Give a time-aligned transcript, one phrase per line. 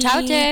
[0.00, 0.26] Kamaráti.
[0.26, 0.42] Čaute.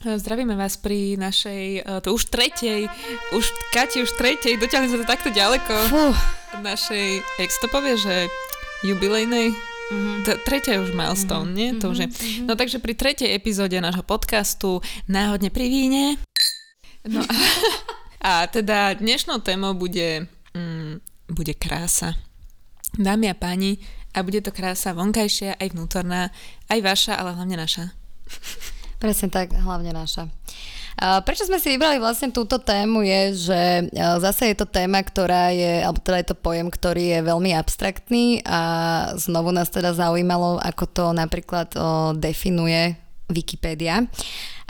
[0.00, 2.88] Zdravíme vás pri našej, eh, to už tretej,
[3.36, 3.44] už
[3.74, 5.74] Kati, už tretej, dotiahli sme to takto ďaleko.
[5.92, 6.04] Fú.
[6.56, 8.30] Našej, jak to povie, že
[8.80, 10.24] jubilejnej, mm-hmm.
[10.24, 11.58] T- tretia už milestone, mm-hmm.
[11.58, 11.68] nie?
[11.78, 12.08] To už je.
[12.48, 16.04] No takže pri tretej epizóde nášho podcastu Náhodne pri víne.
[17.04, 17.34] No a,
[18.28, 22.16] a teda dnešnou témou bude, mm, bude krása.
[22.96, 23.78] Dámy a páni,
[24.16, 26.34] a bude to krása vonkajšia, aj vnútorná,
[26.66, 27.99] aj vaša, ale hlavne naša.
[29.00, 30.28] Presne tak, hlavne naša.
[31.00, 33.60] Prečo sme si vybrali vlastne túto tému je, že
[34.20, 38.44] zase je to téma, ktorá je, alebo teda je to pojem, ktorý je veľmi abstraktný
[38.44, 38.60] a
[39.16, 41.72] znovu nás teda zaujímalo, ako to napríklad
[42.20, 43.00] definuje
[43.30, 44.04] Wikipedia.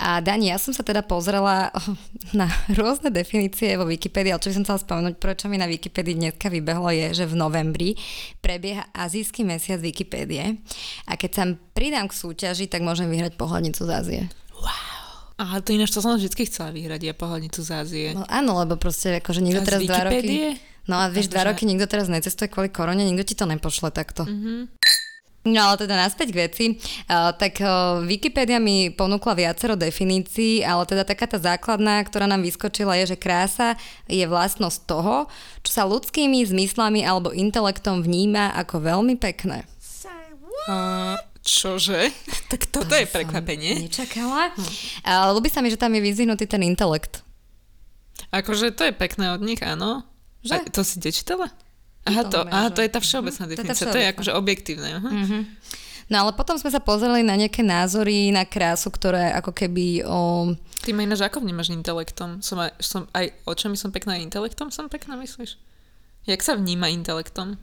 [0.01, 1.73] A Dani, ja som sa teda pozrela
[2.37, 6.17] na rôzne definície vo Wikipedii, ale čo by som chcela spomenúť, prečo mi na Wikipedii
[6.17, 7.91] dneska vybehlo je, že v novembri
[8.41, 10.61] prebieha azijský mesiac Wikipédie
[11.09, 11.45] a keď sa
[11.77, 14.23] pridám k súťaži, tak môžem vyhrať pohľadnicu z Ázie.
[14.57, 15.01] Wow.
[15.41, 18.07] A to ináč to som vždy chcela vyhrať, ja pohľadnicu z Ázie.
[18.13, 20.61] No áno, lebo proste akože nikto teraz dva roky...
[20.89, 24.27] No a vieš, dva roky nikto teraz necestuje kvôli korone, nikto ti to nepošle takto.
[24.27, 24.61] Mm-hmm.
[25.41, 26.65] No ale teda naspäť k veci.
[27.09, 32.45] Uh, tak uh, Wikipedia mi ponúkla viacero definícií, ale teda taká tá základná, ktorá nám
[32.45, 35.33] vyskočila je, že krása je vlastnosť toho,
[35.65, 39.65] čo sa ľudskými zmyslami alebo intelektom vníma ako veľmi pekné.
[40.69, 42.13] Uh, čože?
[42.53, 43.89] tak toto to je prekvapenie.
[43.89, 44.53] Nečakala.
[44.53, 44.69] Hm.
[45.09, 47.25] Ale ľubí sa mi, že tam je vyzvihnutý ten intelekt.
[48.29, 50.05] Akože to je pekné od nich, áno.
[50.45, 50.53] Že?
[50.53, 51.49] A to si dečítala?
[52.09, 53.53] Aha, to, aha, to je tá všeobecná uh-huh.
[53.53, 54.89] definícia, to, to je akože objektívne.
[54.97, 55.13] Uh-huh.
[55.13, 55.43] Uh-huh.
[56.11, 60.53] No ale potom sme sa pozreli na nejaké názory na krásu, ktoré ako keby o...
[60.83, 62.43] Ty ma ináč ako vnímaš intelektom?
[62.43, 65.55] Som aj, som aj očami som pekná intelektom som pekná, myslíš?
[66.27, 67.61] Jak sa vníma intelektom?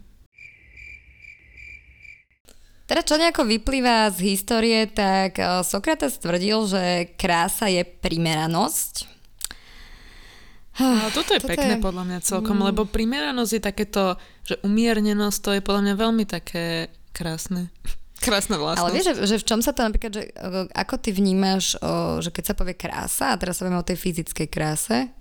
[2.88, 5.36] Teda čo nejako vyplýva z histórie, tak
[5.68, 9.17] Sokrates tvrdil, že krása je primeranosť
[10.78, 11.84] a toto je toto pekné je...
[11.84, 12.66] podľa mňa celkom, mm.
[12.70, 14.04] lebo primeranosť je takéto,
[14.46, 17.74] že umiernenosť, to je podľa mňa veľmi také krásne.
[18.18, 18.82] Krásna vlastnosť.
[18.82, 20.24] Ale vieš, že, že v čom sa to napríklad, že
[20.74, 23.94] ako ty vnímaš, o, že keď sa povie krása, a teraz sa vieme o tej
[23.94, 25.14] fyzickej kráse,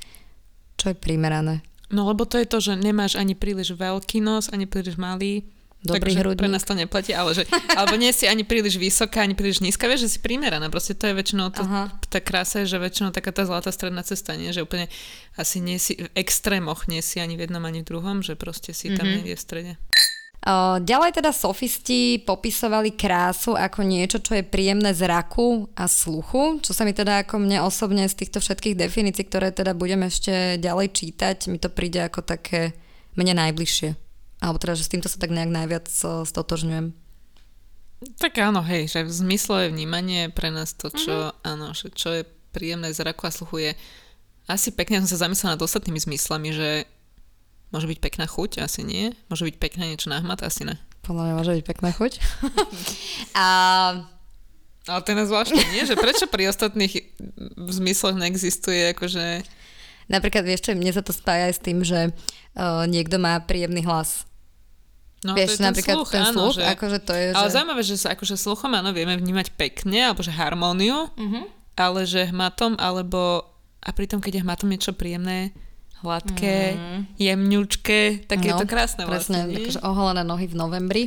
[0.80, 1.60] čo je primerané?
[1.92, 5.44] No lebo to je to, že nemáš ani príliš veľký nos, ani príliš malý,
[5.84, 6.40] Dobrý Takže hrudník.
[6.40, 7.44] pre nás to neplatí, ale že,
[7.78, 10.66] alebo nie si ani príliš vysoká, ani príliš nízka, vieš, že si primeraná.
[10.72, 11.62] Proste to je väčšinou, to,
[12.08, 14.50] tá krása je, že väčšinou taká tá zlatá stredná cesta, nie?
[14.50, 14.90] že úplne
[15.36, 18.72] asi nie si v extrémoch, nie si ani v jednom, ani v druhom, že proste
[18.72, 19.14] si tam mm-hmm.
[19.20, 19.72] niekde v strede.
[20.78, 26.86] Ďalej teda sofisti popisovali krásu ako niečo, čo je príjemné zraku a sluchu, čo sa
[26.86, 31.50] mi teda ako mne osobne z týchto všetkých definícií, ktoré teda budeme ešte ďalej čítať,
[31.50, 32.78] mi to príde ako také
[33.18, 34.05] mne najbližšie.
[34.46, 35.90] Alebo teda, že s týmto sa tak nejak najviac
[36.22, 36.94] stotožňujem.
[38.22, 41.42] Tak áno, hej, že v zmysle vnímanie pre nás to, čo, mm-hmm.
[41.42, 42.22] áno, že čo je
[42.54, 43.70] príjemné zraku a sluchu je
[44.46, 46.70] asi pekne, som sa zamyslela nad ostatnými zmyslami, že
[47.74, 49.10] môže byť pekná chuť, asi nie.
[49.26, 50.78] Môže byť pekné niečo na hmat, asi ne.
[51.02, 52.12] Podľa mňa môže byť pekná chuť.
[53.42, 53.46] a...
[54.86, 55.82] Ale to je zvláštne, nie?
[55.82, 57.18] Že prečo pri ostatných
[57.58, 59.42] zmysloch neexistuje akože...
[60.06, 63.82] Napríklad, vieš čo, mne sa to spája aj s tým, že uh, niekto má príjemný
[63.82, 64.25] hlas.
[65.24, 66.62] No, Vieš, to je napríklad ten sluch, ten sluch áno, že...
[66.76, 67.52] akože to je, Ale že...
[67.56, 71.44] zaujímavé, že sa akože sluchom áno, vieme vnímať pekne, alebo že harmóniu, uh-huh.
[71.72, 73.48] ale že hmatom, alebo
[73.80, 75.56] a pritom, keď je hmatom niečo príjemné,
[76.04, 77.00] hladké, uh-huh.
[77.16, 79.56] jemňučké, tak no, je to krásne presne, vlastne.
[79.56, 81.04] Takže oholené nohy v novembri.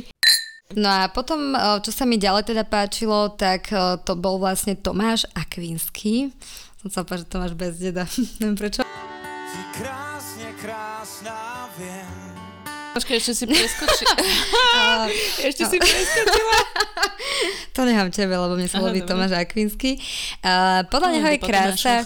[0.74, 3.74] No a potom, čo sa mi ďalej teda páčilo, tak
[4.06, 6.30] to bol vlastne Tomáš Akvinský.
[6.78, 8.06] Som sa že Tomáš bez deda.
[8.38, 8.86] Neviem prečo.
[9.50, 12.19] Si krásne krásna, viem.
[12.90, 14.16] Počkaj, ešte si preskočila.
[15.48, 16.56] ešte si preskočila.
[17.74, 19.98] to nechám tebe, lebo mne sa ľúbi Tomáš Akvinsky.
[20.42, 21.96] Uh, podľa neho je krása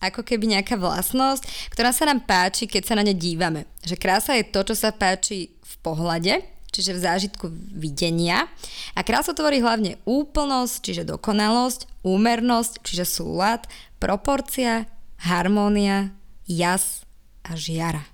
[0.00, 3.68] ako keby nejaká vlastnosť, ktorá sa nám páči, keď sa na ne dívame.
[3.84, 6.40] Že krása je to, čo sa páči v pohľade,
[6.72, 7.46] čiže v zážitku
[7.76, 8.48] videnia.
[8.96, 13.68] A krásu tvorí hlavne úplnosť, čiže dokonalosť, úmernosť, čiže súlad,
[14.00, 14.88] proporcia,
[15.20, 16.16] harmónia,
[16.48, 17.04] jas
[17.44, 18.09] a žiara.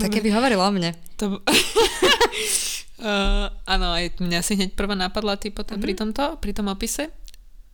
[0.00, 0.90] Tak keby hovoril o mne.
[1.22, 1.38] To...
[1.38, 1.46] uh,
[3.74, 5.86] áno, aj mňa si hneď prvá napadla ty potom, mm-hmm.
[5.86, 7.10] pri tomto, pri tom opise.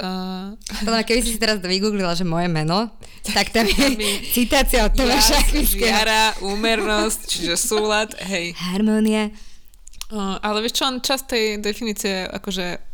[0.00, 0.56] Uh...
[0.84, 2.88] Podľa keby si si teraz vygooglila, že moje meno,
[3.36, 4.00] tak tam je
[4.32, 8.56] citácia od Tomáša Žiara, úmernosť, čiže súlad, hej.
[8.56, 9.28] Harmónia.
[10.10, 12.90] Uh, ale vieš čo, on časť tej definície akože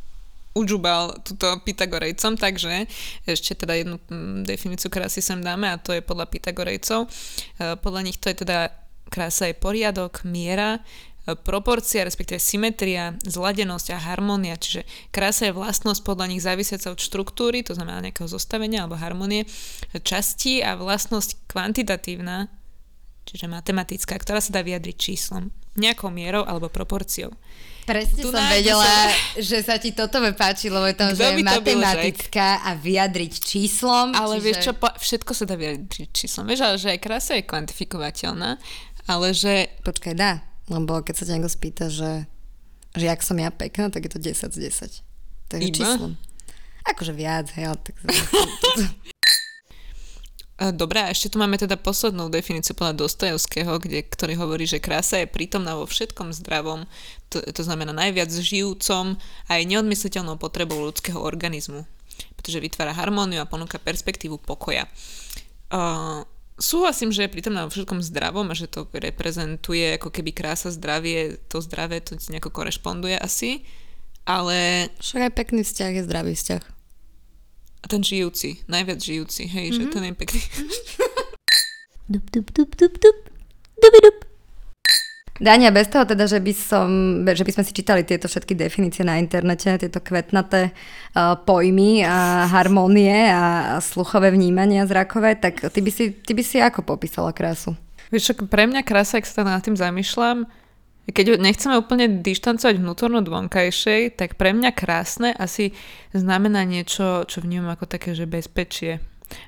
[0.56, 2.88] udžubal túto Pythagorejcom, takže
[3.28, 7.12] ešte teda jednu mm, definíciu krásy sem dáme a to je podľa Pythagorejcov.
[7.84, 8.72] Podľa nich to je teda
[9.08, 10.82] krása je poriadok, miera,
[11.34, 17.66] proporcia, respektíve symetria, zladenosť a harmónia, čiže krása je vlastnosť podľa nich závisiaca od štruktúry,
[17.66, 19.42] to znamená nejakého zostavenia alebo harmonie,
[20.06, 22.46] časti a vlastnosť kvantitatívna,
[23.26, 27.34] čiže matematická, ktorá sa dá vyjadriť číslom, nejakou mierou alebo proporciou.
[27.86, 29.42] Presne tu som vedela, som...
[29.42, 34.10] že sa ti toto páči, lebo je to, že je matematická a vyjadriť číslom.
[34.10, 34.42] Ale čiže...
[34.42, 36.50] vieš čo, všetko sa dá vyjadriť číslom.
[36.50, 38.58] Vieš, ale že aj krása je kvantifikovateľná,
[39.06, 39.70] ale že...
[39.86, 40.42] Počkaj, dá.
[40.66, 42.26] Lebo keď sa ťa niekto spýta, že,
[42.98, 45.02] že jak som ja pekná, tak je to 10 z 10.
[45.46, 46.18] To je číslom.
[46.86, 47.94] Akože viac, hej, ale tak...
[50.56, 55.20] Dobre, a ešte tu máme teda poslednú definíciu podľa Dostojevského, kde, ktorý hovorí, že krása
[55.20, 56.88] je prítomná vo všetkom zdravom,
[57.28, 61.84] to, to znamená najviac žijúcom a je neodmysliteľnou potrebou ľudského organizmu,
[62.40, 64.88] pretože vytvára harmóniu a ponúka perspektívu pokoja.
[65.68, 66.24] Uh,
[66.56, 71.40] súhlasím, že je prítomná vo všetkom zdravom a že to reprezentuje ako keby krása, zdravie,
[71.48, 73.64] to zdravé to nejako korešponduje asi,
[74.24, 74.90] ale...
[74.98, 76.62] Však aj pekný vzťah je zdravý vzťah.
[77.82, 79.86] A ten žijúci, najviac žijúci, hej, mm-hmm.
[79.86, 80.42] že ten je pekný.
[82.12, 83.18] dup, dup, dup, dup, dup.
[83.76, 84.18] Dubi, dup.
[85.36, 86.88] Dania, bez toho teda, že by, som,
[87.28, 92.48] že by sme si čítali tieto všetky definície na internete, tieto kvetnaté uh, pojmy a
[92.48, 97.76] harmónie a, sluchové vnímania zrakové, tak ty by, si, ty by si ako popísala krásu?
[98.08, 100.48] Vieš, pre mňa krása, ak sa nad tým zamýšľam,
[101.06, 103.30] keď nechceme úplne dištancovať vnútorno od
[104.18, 105.70] tak pre mňa krásne asi
[106.10, 108.98] znamená niečo, čo vnímam ako také, že bezpečie.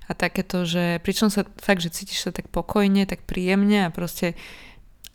[0.06, 4.38] A takéto, že pričom sa fakt, že cítiš sa tak pokojne, tak príjemne a proste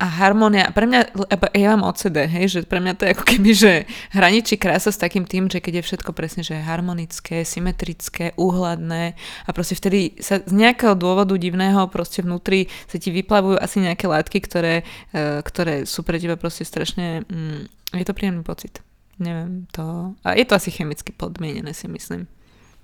[0.03, 1.15] a harmónia, pre mňa,
[1.55, 3.71] ja mám OCD, hej, že pre mňa to je ako keby, že
[4.11, 9.15] hraničí krása s takým tým, že keď je všetko presne, že harmonické, symetrické, úhladné
[9.47, 14.11] a proste vtedy sa z nejakého dôvodu divného proste vnútri sa ti vyplavujú asi nejaké
[14.11, 14.83] látky, ktoré,
[15.15, 18.83] e, ktoré sú pre teba proste strašne, mm, je to príjemný pocit.
[19.23, 20.17] Neviem, to...
[20.27, 22.27] A je to asi chemicky podmienené, si myslím.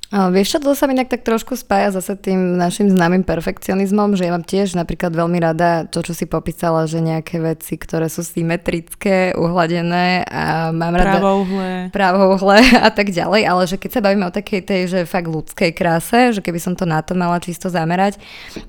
[0.09, 4.17] A vieš čo, to sa mi tak, tak trošku spája zase tým našim známym perfekcionizmom,
[4.17, 8.09] že ja mám tiež napríklad veľmi rada to, čo si popísala, že nejaké veci, ktoré
[8.09, 11.21] sú symetrické, uhladené a mám rada...
[11.21, 11.93] Pravouhle.
[11.93, 15.77] Pravouhle a tak ďalej, ale že keď sa bavíme o takej tej, že fakt ľudskej
[15.77, 18.17] kráse, že keby som to na to mala čisto zamerať,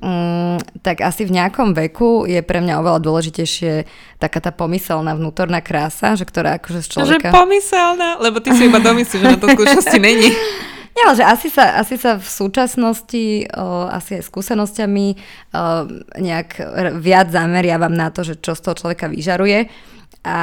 [0.04, 3.88] um, tak asi v nejakom veku je pre mňa oveľa dôležitejšie
[4.20, 7.32] taká tá pomyselná vnútorná krása, že ktorá akože z človeka...
[7.32, 10.36] Že pomyselná, lebo ty si iba domyslíš, že na to skúšnosti není.
[11.00, 15.18] Nie, ale že asi sa, asi sa v súčasnosti, o, asi aj skúsenosťami o,
[16.20, 16.60] nejak
[17.00, 19.64] viac zameriavam na to, že čo z toho človeka vyžaruje.
[20.28, 20.38] A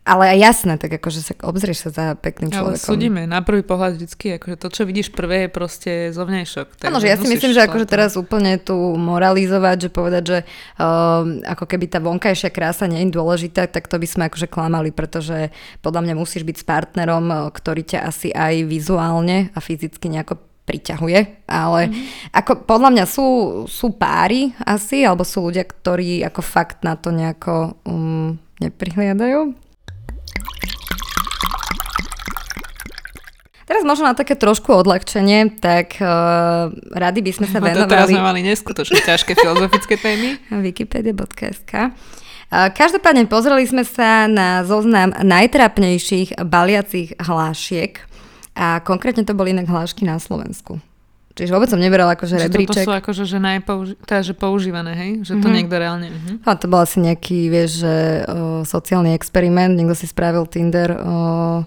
[0.00, 2.72] ale aj jasné, tak akože sa obzrieš sa za pekným človekom.
[2.72, 6.80] Ale súdime, na prvý pohľad vždycky, akože to, čo vidíš prvé, je proste zovňajšok.
[6.88, 10.38] Áno, že ja si myslím, že akože teraz úplne tu moralizovať, že povedať, že
[10.80, 14.88] uh, ako keby tá vonkajšia krása nie je dôležitá, tak to by sme akože klamali,
[14.88, 15.52] pretože
[15.84, 21.50] podľa mňa musíš byť s partnerom, ktorý ťa asi aj vizuálne a fyzicky nejako priťahuje,
[21.50, 22.30] ale mm-hmm.
[22.30, 23.26] ako podľa mňa sú,
[23.66, 29.69] sú páry asi, alebo sú ľudia, ktorí ako fakt na to nejako um, neprihliadajú.
[33.80, 37.88] Teraz možno na také trošku odľahčenie, tak uh, rady by sme sa venovali...
[37.88, 40.36] No teraz sme mali neskutočne ťažké filozofické témy.
[40.68, 48.04] Wikipedia.sk uh, Každopádne pozreli sme sa na zoznam najtrapnejších baliacich hlášiek
[48.52, 50.76] a konkrétne to boli inak hlášky na Slovensku.
[51.32, 52.84] Čiže vôbec som neberala akože rebríček.
[52.84, 55.10] Toto sú akože že najpouži- teda, že používané, hej?
[55.24, 55.56] Že to mm-hmm.
[55.56, 56.08] niekto reálne...
[56.12, 56.36] Uh-huh.
[56.44, 57.94] A to bol asi nejaký, vieš, že
[58.28, 61.64] o, sociálny experiment, niekto si spravil Tinder o,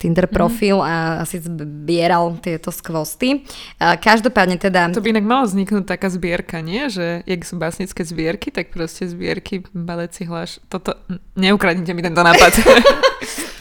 [0.00, 0.32] Tinder mhm.
[0.32, 1.20] profil mm-hmm.
[1.20, 3.44] a asi zbieral tieto skvosty.
[3.76, 4.88] Každopádne teda...
[4.96, 6.88] To by inak malo vzniknúť taká zbierka, nie?
[6.88, 10.56] Že jak sú básnické zbierky, tak proste zbierky baleci hláš.
[10.72, 10.96] Toto...
[11.36, 12.52] Neukradnite mi tento nápad.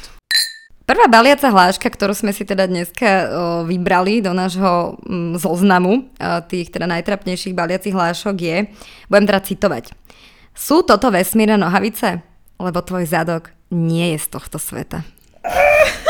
[0.90, 3.30] Prvá baliaca hláška, ktorú sme si teda dneska
[3.70, 4.98] vybrali do nášho
[5.38, 8.58] zoznamu o, tých teda najtrapnejších baliacich hlášok je,
[9.06, 9.94] budem teda citovať.
[10.58, 12.26] Sú toto vesmírne nohavice?
[12.58, 15.06] Lebo tvoj zadok nie je z tohto sveta.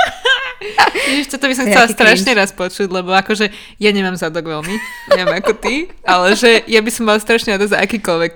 [1.10, 3.48] Víš, toto by som chcela strašne raz počuť, lebo akože
[3.80, 4.76] ja nemám zadok veľmi,
[5.16, 8.34] neviem ako ty, ale že ja by som mala strašne rada za akýkoľvek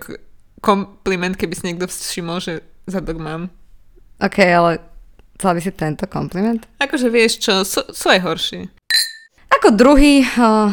[0.64, 3.52] kompliment, keby si niekto všimol, že zadok mám.
[4.24, 4.80] OK, ale
[5.36, 6.64] chcela by si tento kompliment?
[6.80, 8.72] Akože vieš čo, sú, sú aj horšie.
[9.60, 10.72] Ako druhý uh,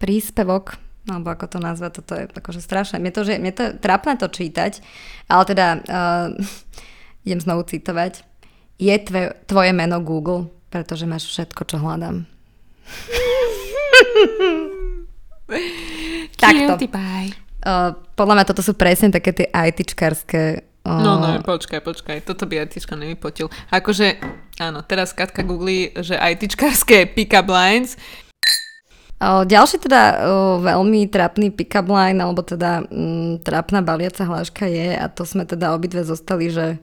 [0.00, 2.96] príspevok, alebo ako to nazvať, toto je akože strašné.
[2.96, 4.80] Mne to, že, mne to je trápne to čítať,
[5.28, 6.32] ale teda uh,
[7.28, 8.24] idem znovu citovať
[8.76, 12.26] je tve, tvoje meno Google, pretože máš všetko, čo hľadám.
[16.36, 16.76] Takto.
[17.66, 22.62] Uh, podľa mňa toto sú presne také tie ITčkarské No, no, počkaj, počkaj, toto by
[22.62, 23.50] aj tyčka nevypotil.
[23.74, 24.22] Akože,
[24.62, 27.98] áno, teraz Katka googlí, že aj tyčkárske pick-up lines.
[29.18, 30.22] Ďalší teda
[30.62, 35.74] veľmi trapný pick-up line, alebo teda m, trapná baliaca hláška je, a to sme teda
[35.74, 36.78] obidve zostali, že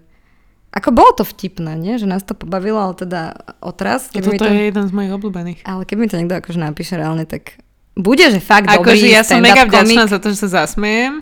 [0.74, 2.02] ako bolo to vtipné, nie?
[2.02, 4.10] Že nás to pobavilo, ale teda otraz.
[4.10, 4.54] Keby toto to...
[4.58, 5.60] je jeden z mojich obľúbených.
[5.70, 7.62] Ale keď mi to niekto akože napíše reálne, tak
[7.94, 11.22] bude, že fakt Ako, dobrý že ja som mega vďačná za to, že sa zasmejem.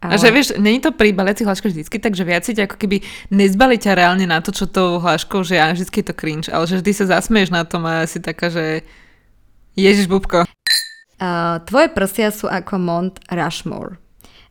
[0.00, 0.12] Ale...
[0.12, 3.76] A že vieš, není to pri baliacich hláškach vždycky, takže viac si ako keby nezbali
[3.76, 6.80] ťa reálne na to, čo to hláškou, že ja vždycky je to cringe, ale že
[6.80, 8.84] vždy sa zasmieš na tom a si taká, že
[9.76, 10.48] Ježiš Bubko.
[11.16, 14.00] Uh, tvoje prsia sú ako Mont Rushmore.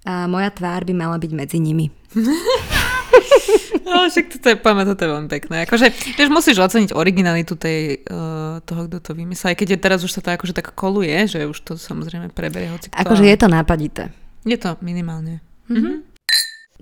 [0.05, 1.89] Uh, moja tvár by mala byť medzi nimi.
[3.87, 5.55] no, však toto je, poďme, toto je veľmi pekné.
[5.65, 9.53] Akože, vieš, musíš oceniť originalitu tej, uh, toho, kto to vymyslel.
[9.53, 12.71] Aj keď je teraz už sa to akože tak koluje, že už to samozrejme preberie
[12.71, 12.99] hoci kto.
[13.01, 14.03] Akože je to nápadité.
[14.45, 15.41] Je to minimálne.
[15.69, 15.95] Mm-hmm.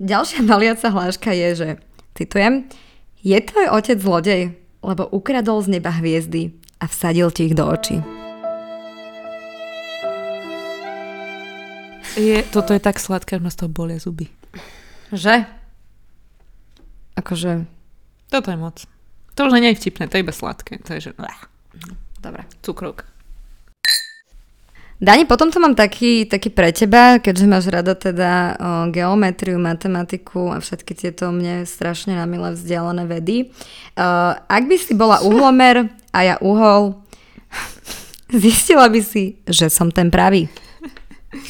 [0.02, 1.68] Ďalšia baliaca hláška je, že,
[2.18, 2.66] citujem,
[3.24, 4.42] je tvoj otec zlodej,
[4.84, 8.02] lebo ukradol z neba hviezdy a vsadil ti ich do očí.
[12.14, 14.30] Je, toto je tak sladké, že ma z toho bolia zuby.
[15.10, 15.63] Že?
[17.14, 17.66] Akože...
[18.30, 18.82] Toto je moc.
[19.34, 20.78] To už nie je vtipné, to je iba sladké.
[20.86, 21.10] To je, že...
[22.22, 22.46] Dobre.
[22.62, 23.14] Cukrok.
[25.02, 28.54] Dani, potom to mám taký, taký pre teba, keďže máš rada teda o,
[28.94, 33.50] geometriu, matematiku a všetky tieto mne strašne na milé vzdialené vedy.
[33.98, 34.06] O,
[34.38, 36.96] ak by si bola uhlomer a ja uhol,
[38.30, 40.46] zistila by si, že som ten pravý.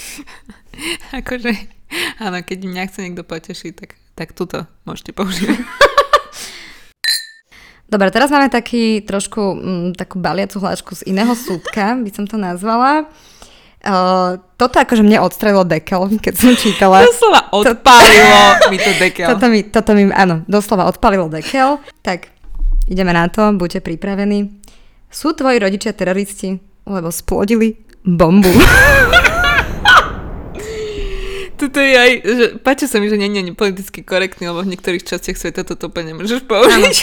[1.20, 1.52] akože,
[2.24, 5.58] áno, keď mňa chce niekto potešiť, tak, tak túto môžete používať.
[7.94, 12.34] Dobre, teraz máme taký trošku m, takú baliacu hlášku z iného súdka, by som to
[12.34, 13.06] nazvala.
[13.84, 17.04] Uh, toto akože mne odstrelilo dekel, keď som čítala.
[17.04, 19.28] Doslova odpálilo to, mi to dekel.
[19.36, 21.78] Toto mi, toto mi, áno, doslova odpálilo dekel.
[22.00, 22.32] Tak,
[22.88, 24.56] ideme na to, buďte pripravení.
[25.12, 26.56] Sú tvoji rodičia teroristi,
[26.88, 28.50] lebo splodili bombu.
[31.54, 35.06] Toto je aj, že páči sa mi, že nie je politicky korektný, lebo v niektorých
[35.06, 36.96] častiach sveta toto úplne nemôžeš použiť.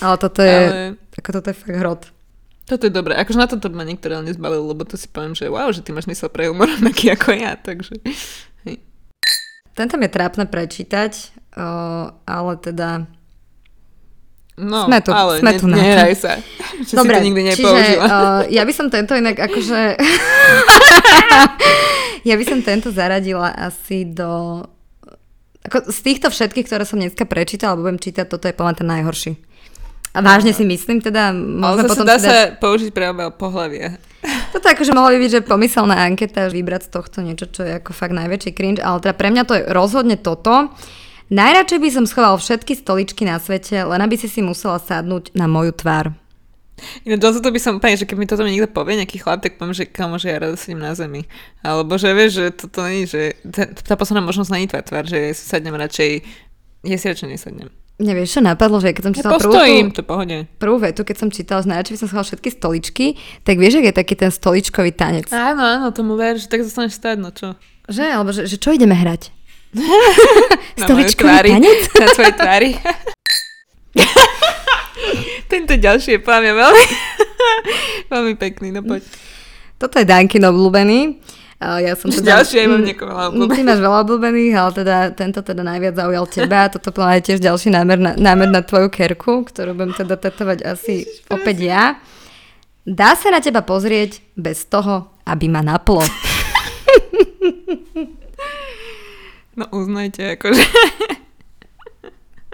[0.00, 0.96] Ale toto je, Ale...
[1.20, 2.02] ako toto je fakt hrot.
[2.64, 3.18] Toto je dobré.
[3.20, 5.92] Akože na toto ma niekto reálne zbalil, lebo to si poviem, že wow, že ty
[5.92, 8.00] máš mysel pre humor rovnaký ako ja, takže
[8.64, 8.80] hej.
[9.76, 11.12] Tento mi je trápne prečítať,
[12.24, 13.08] ale teda
[14.52, 16.36] No, sme tu, ale sme ne, tu na nehraj sa.
[16.86, 19.96] Že Dobre, si to nikdy čiže uh, ja by som tento inak akože...
[22.22, 24.62] ja by som tento zaradila asi do...
[25.62, 28.88] Ako z týchto všetkých, ktoré som dneska prečítala, alebo budem čítať, toto je podľa ten
[28.90, 29.32] najhorší.
[30.12, 31.32] A vážne si myslím, teda...
[31.32, 32.60] Ale potom dá sa dať...
[32.60, 33.96] použiť pre obe pohľavie.
[34.52, 37.96] Toto akože mohla by byť, že pomyselná anketa, vybrať z tohto niečo, čo je ako
[37.96, 40.68] fakt najväčší cringe, ale teda pre mňa to je rozhodne toto.
[41.32, 45.48] Najradšej by som schoval všetky stoličky na svete, len aby si si musela sadnúť na
[45.48, 46.12] moju tvár.
[47.06, 49.76] Ináč to by som úplne, že keď mi toto niekto povie, nejaký chlap, tak poviem,
[49.76, 51.28] že kamo, že ja rada sedím na zemi.
[51.62, 55.36] Alebo že vieš, že toto nie že tá, tá posledná možnosť není tvár tvár, že
[55.36, 56.10] si sadnem radšej,
[56.88, 57.68] ja si radšej nesadnem.
[58.02, 60.36] Nevieš, čo napadlo, že keď som čítala ja prvú, tú, to pohode.
[60.58, 63.06] prvú vetu, keď som čítala, že najradšej by som schovala všetky stoličky,
[63.46, 65.30] tak vieš, ak je taký ten stoličkový tanec.
[65.30, 67.54] Áno, áno, tomu ver, že tak zostaneš stáť, no čo.
[67.86, 68.04] Že?
[68.10, 69.30] Alebo že, že čo ideme hrať?
[70.82, 71.80] Stoličkový tanec?
[71.94, 72.70] Na tvojej tvári.
[75.52, 76.86] Tento ďalší je pámia veľmi,
[78.12, 79.02] veľmi pekný, no poď.
[79.78, 81.22] Toto je Dankin obľúbený.
[81.62, 83.54] Ja som teda, Ďalšie aj mám niekoho veľa obľúbených.
[83.54, 86.60] Ty máš veľa obľúbených, ale teda tento teda najviac zaujal teba.
[86.66, 91.06] Toto je tiež ďalší námer na, námer na tvoju kerku, ktorú budem teda tetovať asi
[91.30, 92.02] opäť ja.
[92.82, 96.02] Dá sa na teba pozrieť bez toho, aby ma naplo.
[99.52, 100.64] No uznajte, akože...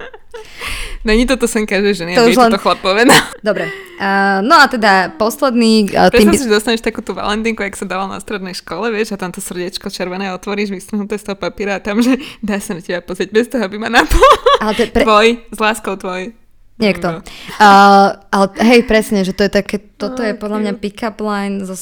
[1.08, 2.50] Není toto sen každej ženy, to aby len...
[2.50, 3.18] toto chlap povedal.
[3.48, 3.70] Dobre.
[3.98, 5.90] Uh, no a teda posledný...
[5.90, 6.30] Uh, tým...
[6.34, 9.34] si, že dostaneš takú tú valentinku, jak sa dával na strednej škole, vieš, a tam
[9.34, 13.02] to srdiečko červené otvoríš, vystrhnuté z toho papíra a tam, že dá sa na teba
[13.02, 14.22] pozrieť bez toho, aby ma napol.
[14.62, 15.02] Ale to pre...
[15.02, 16.30] Tvoj, s láskou tvoj.
[16.78, 17.26] Niekto.
[17.58, 21.74] Uh, ale hej, presne, že to je také, toto je podľa mňa pick-up line zo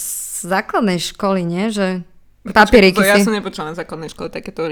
[0.48, 1.68] základnej školy, nie?
[1.68, 2.00] Že
[2.52, 3.08] Papieriky si.
[3.08, 4.62] Ja som nepočula na základnej škole takéto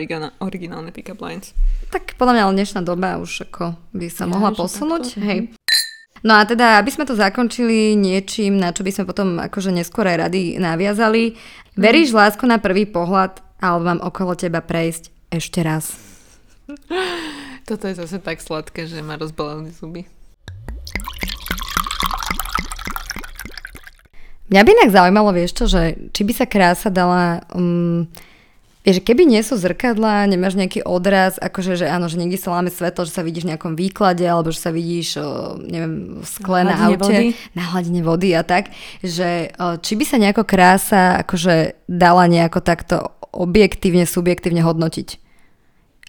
[0.42, 1.56] originálne pick-up lines.
[1.90, 5.18] Tak podľa mňa dnešná doba už ako by sa ja, mohla posunúť.
[5.18, 5.54] Hej.
[6.24, 10.08] No a teda, aby sme to zakončili niečím, na čo by sme potom akože neskôr
[10.08, 11.36] aj rady naviazali.
[11.76, 12.16] Veríš mm.
[12.16, 15.92] lásku na prvý pohľad, alebo mám okolo teba prejsť ešte raz?
[17.68, 20.08] Toto je zase tak sladké, že ma rozboleli zuby.
[24.54, 28.06] Mňa by inak zaujímalo, vieš čo, že či by sa krása dala um,
[28.84, 32.68] Vieš, keby nie sú zrkadlá, nemáš nejaký odraz, akože, že áno, že niekde sa láme
[32.68, 36.68] svetlo, že sa vidíš v nejakom výklade, alebo že sa vidíš, o, neviem, v skle
[36.68, 37.32] na, na aute, vody.
[37.56, 38.68] na hladine vody a tak,
[39.00, 45.23] že o, či by sa nejako krása akože dala nejako takto objektívne, subjektívne hodnotiť?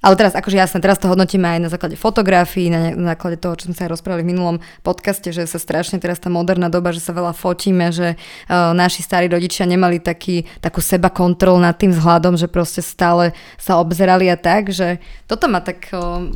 [0.05, 3.57] Ale teraz, akože jasné, teraz to hodnotíme aj na základe fotografií, na, na základe toho,
[3.57, 6.93] čo sme sa aj rozprávali v minulom podcaste, že sa strašne teraz tá moderná doba,
[6.93, 11.73] že sa veľa fotíme, že uh, naši starí rodičia nemali taký, takú seba kontrol nad
[11.73, 15.89] tým vzhľadom, že proste stále sa obzerali a tak, že toto ma tak...
[15.89, 16.29] Uh,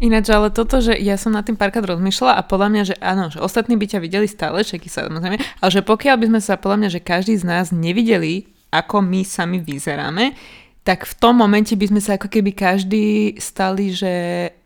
[0.00, 3.28] Ináč, ale toto, že ja som nad tým párkrát rozmýšľala a podľa mňa, že áno,
[3.28, 6.78] že ostatní by ťa videli stále, sa samozrejme, ale že pokiaľ by sme sa podľa
[6.80, 10.32] mňa, že každý z nás nevideli, ako my sami vyzeráme,
[10.80, 14.12] tak v tom momente by sme sa ako keby každý stali, že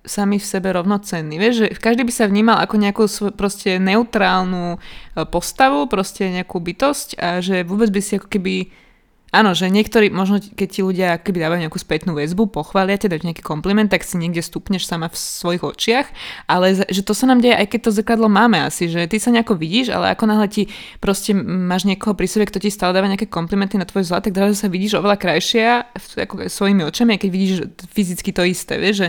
[0.06, 1.42] sami v sebe rovnocenní.
[1.42, 3.04] Vieš, že každý by sa vnímal ako nejakú
[3.34, 4.78] proste neutrálnu e,
[5.26, 8.70] postavu, proste nejakú bytosť a že vôbec by si ako keby
[9.34, 13.26] Áno, že niektorí, možno keď ti ľudia keby dávajú nejakú spätnú väzbu, pochvália ťa, dajú
[13.26, 16.06] nejaký kompliment, tak si niekde stupneš sama v svojich očiach,
[16.46, 19.34] ale že to sa nám deje aj keď to zrkadlo máme asi, že ty sa
[19.34, 20.70] nejako vidíš, ale ako náhle ti
[21.02, 24.38] proste máš niekoho pri sebe, kto ti stále dáva nejaké komplimenty na tvoj zlat, tak
[24.38, 25.90] zrazu sa vidíš oveľa krajšia
[26.22, 27.54] ako svojimi očami, aj keď vidíš
[27.90, 29.08] fyzicky to isté, vieš, že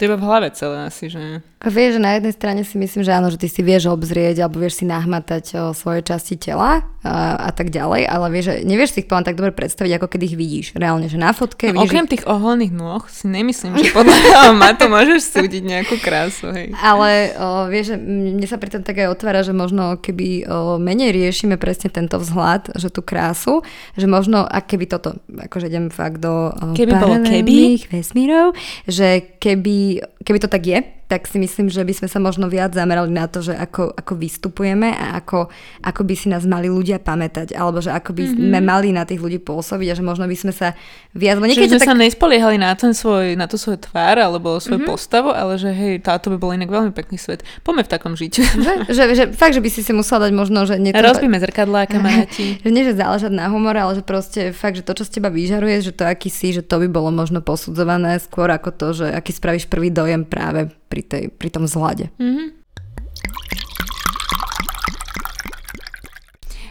[0.00, 1.44] to je v hlave celé asi, že...
[1.56, 4.44] A vieš, že na jednej strane si myslím, že áno, že ty si vieš obzrieť
[4.44, 8.54] alebo vieš si nahmatať o, svoje časti tela a, a tak ďalej, ale vieš, že
[8.68, 10.66] nevieš si ich poviem tak dobre predstaviť, ako keď ich vidíš.
[10.76, 11.88] Reálne, že na fotke no, vidíš...
[11.88, 12.12] Okrem ich...
[12.12, 16.76] tých oholných nôh si nemyslím, že podľa ma to môžeš súdiť nejakú krásu, hej.
[16.76, 20.76] Ale o, vieš, že mne sa pri tom tak aj otvára, že možno keby o,
[20.76, 23.64] menej riešime presne tento vzhľad, že tú krásu,
[23.96, 28.52] že možno, a keby toto, akože idem fakt do o, keby bolo keby vesmírov,
[28.84, 32.74] že keby keby to tak je, tak si myslím, že by sme sa možno viac
[32.74, 35.46] zamerali na to, že ako, ako vystupujeme a ako,
[35.86, 38.50] ako by si nás mali ľudia pamätať, alebo že ako by mm-hmm.
[38.50, 40.74] sme mali na tých ľudí pôsobiť a že možno by sme sa
[41.14, 41.38] viac...
[41.38, 41.88] Čiže sme tak...
[41.88, 44.90] sa nespoliehali na, ten svoj, na to svoje tvár alebo svoju mm-hmm.
[44.90, 47.46] postavu, ale že hej, táto by bol inak veľmi pekný svet.
[47.62, 48.32] Poďme v takom žiť.
[48.86, 50.78] Že, že, že, fakt, že by si si musela dať možno, že...
[50.78, 51.00] To...
[51.00, 52.56] Rozbíme zrkadlá, kamaráti.
[52.64, 55.28] že nie, že záležať na humor, ale že proste fakt, že to, čo z teba
[55.28, 59.06] vyžaruje, že to aký si, že to by bolo možno posudzované skôr ako to, že
[59.12, 62.08] aký spravíš prvý dojem práve pri, tej, pri tom vzhľade.
[62.16, 62.48] Mm-hmm.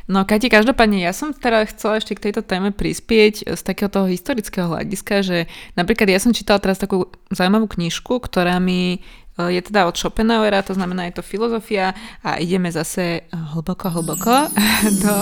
[0.06, 4.06] No Kati, každopádne ja som teda chcela ešte k tejto téme prispieť z takého toho
[4.06, 5.38] historického hľadiska, že
[5.74, 9.02] napríklad ja som čítala teraz takú zaujímavú knižku, ktorá mi
[9.36, 11.92] je teda od Schopenhauera, to znamená je to filozofia
[12.24, 14.48] a ideme zase hlboko, hlboko
[15.04, 15.14] do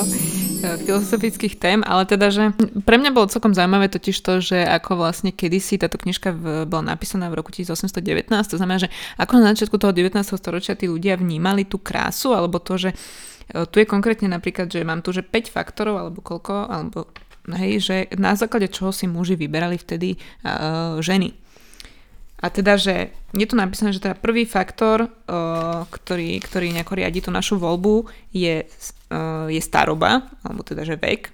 [0.62, 2.54] eh, filozofických tém, ale teda, že
[2.86, 6.94] pre mňa bolo celkom zaujímavé totiž to, že ako vlastne kedysi táto knižka v, bola
[6.94, 10.14] napísaná v roku 1819, to znamená, že ako na začiatku toho 19.
[10.38, 14.86] storočia tí ľudia vnímali tú krásu, alebo to, že eh, tu je konkrétne napríklad, že
[14.86, 17.10] mám tu, že 5 faktorov, alebo koľko, alebo
[17.52, 20.16] hej, že na základe čoho si muži vyberali vtedy
[20.48, 21.43] uh, ženy.
[22.44, 27.24] A teda, že je tu napísané, že teda prvý faktor, uh, ktorý, ktorý nejako riadi
[27.24, 31.32] tú našu voľbu, je, uh, je staroba, alebo teda, že vek.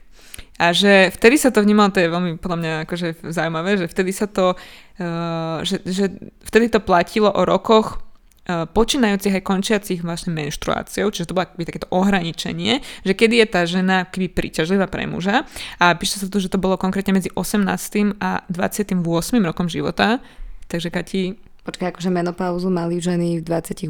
[0.62, 4.12] A že vtedy sa to vnímalo, to je veľmi podľa mňa akože zaujímavé, že vtedy
[4.14, 6.14] sa to, uh, že, že
[6.46, 8.06] vtedy to platilo o rokoch
[8.50, 13.62] počínajúcich aj končiacich vlastne menštruáciou, čiže to bolo akoby takéto ohraničenie, že kedy je tá
[13.70, 15.46] žena keby príťažlivá pre muža
[15.78, 18.18] a píše sa tu, že to bolo konkrétne medzi 18.
[18.18, 18.98] a 28.
[19.46, 20.18] rokom života,
[20.70, 21.34] Takže Kati...
[21.66, 23.90] Počkaj, akože menopauzu mali ženy v 28?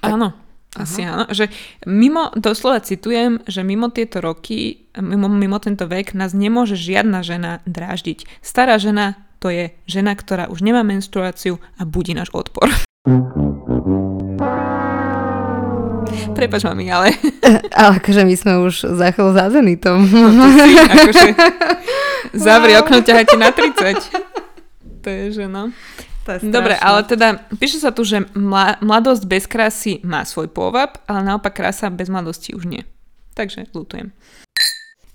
[0.00, 0.08] Tak...
[0.08, 0.32] Áno,
[0.74, 1.12] asi Aha.
[1.12, 1.24] áno.
[1.28, 1.52] Že
[1.84, 7.60] mimo, doslova citujem, že mimo tieto roky, mimo, mimo tento vek nás nemôže žiadna žena
[7.68, 8.24] dráždiť.
[8.40, 12.72] Stará žena to je žena, ktorá už nemá menstruáciu a budí náš odpor.
[16.32, 17.12] Prepač mami, ale...
[17.78, 20.08] ale akože my sme už za chvíľu zazení tom.
[20.08, 21.28] No, si, akože,
[22.48, 25.04] zavri okno, ťahajte na 30.
[25.04, 25.68] To je, že no.
[26.24, 28.24] Dobre, ale teda píše sa tu, že
[28.80, 32.82] mladosť bez krásy má svoj pôvab, ale naopak krása bez mladosti už nie.
[33.36, 34.16] Takže lutujem.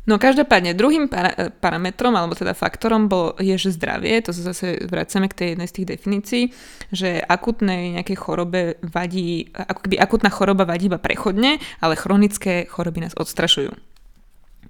[0.10, 4.82] No každopádne, druhým para- parametrom, alebo teda faktorom bol, je, že zdravie, to sa zase
[4.90, 6.44] vracame k tej jednej z tých definícií,
[6.90, 13.06] že akutnej nejakej chorobe vadí, ako keby akutná choroba vadí iba prechodne, ale chronické choroby
[13.06, 13.70] nás odstrašujú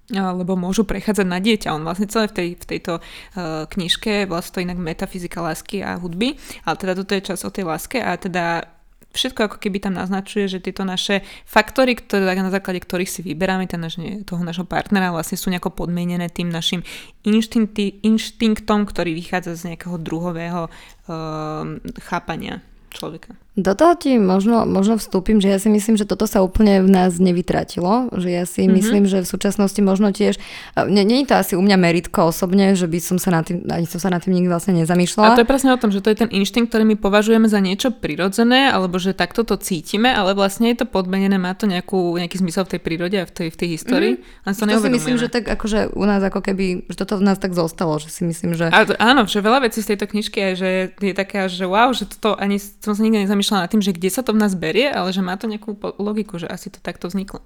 [0.10, 1.74] lebo môžu prechádzať na dieťa.
[1.74, 6.02] On vlastne celé v, tej, v tejto uh, knižke, vlastne to inak metafyzika lásky a
[6.02, 8.66] hudby, ale teda toto je čas o tej láske a teda
[9.14, 13.66] všetko ako keby tam naznačuje, že tieto naše faktory, ktoré, na základe ktorých si vyberáme
[13.66, 16.86] ten naš, toho našho partnera, vlastne sú nejako podmienené tým našim
[17.26, 21.66] inštinktom, ktorý vychádza z nejakého druhového uh,
[22.06, 22.62] chápania
[22.94, 23.34] človeka.
[23.60, 26.88] Do toho ti možno, možno vstúpim, že ja si myslím, že toto sa úplne v
[26.88, 28.76] nás nevytratilo, že ja si mm-hmm.
[28.80, 30.40] myslím, že v súčasnosti možno tiež,
[30.88, 33.84] nie, je to asi u mňa meritko osobne, že by som sa nad tým, ani
[33.84, 35.36] som sa nad tým nikdy vlastne nezamýšľala.
[35.36, 37.60] A to je presne o tom, že to je ten inštinkt, ktorý my považujeme za
[37.60, 42.16] niečo prirodzené, alebo že takto to cítime, ale vlastne je to podmenené, má to nejakú,
[42.16, 44.14] nejaký zmysel v tej prírode a v tej, v tej histórii.
[44.16, 44.48] Mm-hmm.
[44.48, 47.36] Len to si myslím, že tak akože u nás ako keby, že toto v nás
[47.36, 48.72] tak zostalo, že si myslím, že...
[48.72, 51.92] A to, áno, že veľa vecí z tejto knižky je, že je taká, že wow,
[51.92, 54.42] že toto ani som sa nikdy nezamýšľala rozmýšľala nad tým, že kde sa to v
[54.46, 57.42] nás berie, ale že má to nejakú logiku, že asi to takto vzniklo.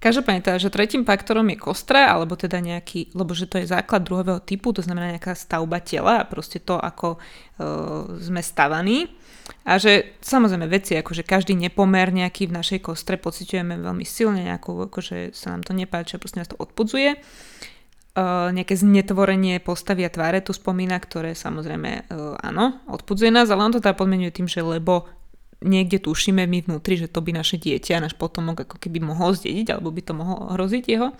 [0.00, 4.00] Každopádne teda, že tretím faktorom je kostra, alebo teda nejaký, lebo že to je základ
[4.00, 9.12] druhového typu, to znamená nejaká stavba tela a proste to, ako uh, sme stavaní.
[9.68, 14.40] A že samozrejme veci, ako že každý nepomer nejaký v našej kostre pociťujeme veľmi silne,
[14.48, 17.20] nejakú, akože sa nám to nepáči proste nás to odpudzuje.
[18.10, 23.68] Uh, nejaké znetvorenie postavy a tváre tu spomína, ktoré samozrejme uh, áno, odpudzuje nás, ale
[23.68, 25.19] on to teda podmenuje tým, že lebo
[25.60, 29.76] niekde tušíme my vnútri, že to by naše dieťa, náš potomok ako keby mohol zdediť,
[29.76, 31.12] alebo by to mohlo hroziť jeho.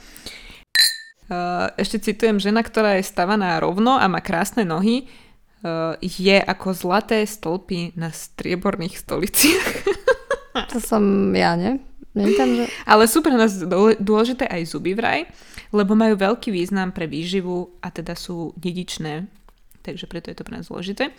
[1.78, 5.06] Ešte citujem, žena, ktorá je stavaná rovno a má krásne nohy,
[6.00, 9.68] je ako zlaté stĺpy na strieborných stoliciach.
[10.72, 11.78] To som ja, ne?
[12.10, 12.66] Tam, že...
[12.88, 13.54] Ale sú pre nás
[14.02, 15.30] dôležité aj zuby vraj,
[15.70, 19.30] lebo majú veľký význam pre výživu a teda sú dedičné,
[19.86, 21.14] takže preto je to pre nás dôležité.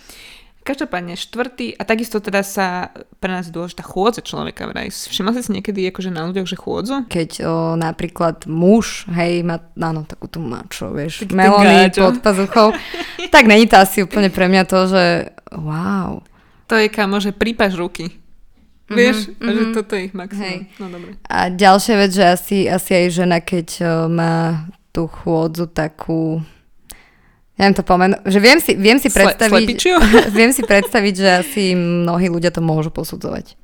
[0.61, 4.93] Každopádne štvrtý, a takisto teda sa pre nás dôležitá chôdza človeka vraj.
[4.93, 7.09] Všimla si si niekedy akože na ľuďoch, že chôdzu?
[7.09, 12.77] Keď o, napríklad muž, hej, má, áno, takú tú mačo, vieš, melóny pod pazuchou,
[13.33, 15.05] tak není to asi úplne pre mňa to, že
[15.49, 16.21] wow.
[16.69, 18.13] To je kamo, že prípaž ruky.
[18.91, 19.55] Mm-hmm, Vieš, mm-hmm.
[19.55, 20.45] že toto je ich maximum.
[20.45, 20.57] Hej.
[20.77, 21.11] No dobre.
[21.25, 26.43] A ďalšia vec, že asi, asi aj žena, keď o, má tú chôdzu takú
[27.59, 29.67] Neviem to pomenu, že viem si, viem si predstaviť,
[30.39, 33.59] viem si predstaviť, že asi mnohí ľudia to môžu posudzovať.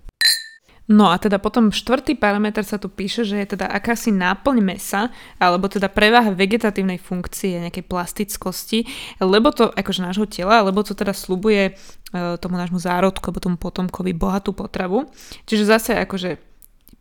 [0.88, 5.12] No a teda potom štvrtý parameter sa tu píše, že je teda akási náplň mesa,
[5.36, 8.88] alebo teda prevaha vegetatívnej funkcie, nejakej plastickosti,
[9.20, 13.58] lebo to, akože nášho tela, lebo to teda slubuje e, tomu nášmu zárodku, alebo tomu
[13.60, 15.12] potomkovi bohatú potravu.
[15.44, 16.40] Čiže zase akože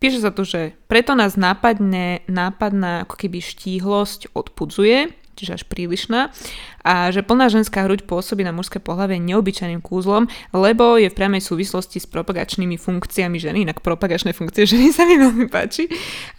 [0.03, 6.33] píše sa tu, že preto nás nápadne, nápadná ako keby štíhlosť odpudzuje, čiže až prílišná.
[6.81, 11.45] A že plná ženská hruď pôsobí na mužské pohľavie neobyčajným kúzlom, lebo je v priamej
[11.45, 15.85] súvislosti s propagačnými funkciami ženy, inak propagačné funkcie ženy sa mi veľmi páči,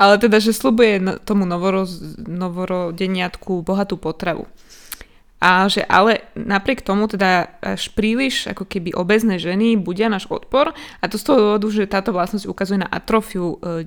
[0.02, 4.50] ale teda, že slubuje tomu novoroz, novorodeniatku bohatú potravu.
[5.38, 10.74] A že ale napriek tomu teda až príliš ako keby obezné ženy budia náš odpor
[10.74, 13.86] a to z toho dôvodu, že táto vlastnosť ukazuje na atrofiu e,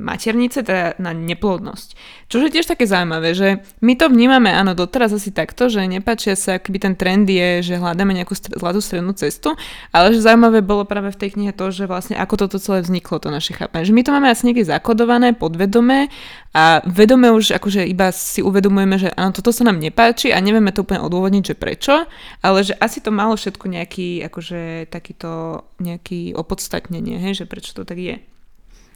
[0.00, 1.88] maternice, teda na neplodnosť.
[2.32, 6.32] Čo je tiež také zaujímavé, že my to vnímame, áno, doteraz asi takto, že nepáčia
[6.32, 9.52] sa, akby ten trend je, že hľadáme nejakú st- zlatú strednú cestu,
[9.92, 13.20] ale že zaujímavé bolo práve v tej knihe to, že vlastne ako toto celé vzniklo,
[13.20, 13.84] to naše chápanie.
[13.84, 16.08] Že my to máme asi niekde zakodované, podvedomé
[16.54, 20.70] a vedome už akože iba si uvedomujeme, že áno, toto sa nám nepáči a nevieme
[20.70, 22.06] to úplne odôvodniť, že prečo,
[22.38, 27.82] ale že asi to malo všetko nejaký, akože takýto nejaký opodstatnenie, hej, že prečo to
[27.82, 28.22] tak je.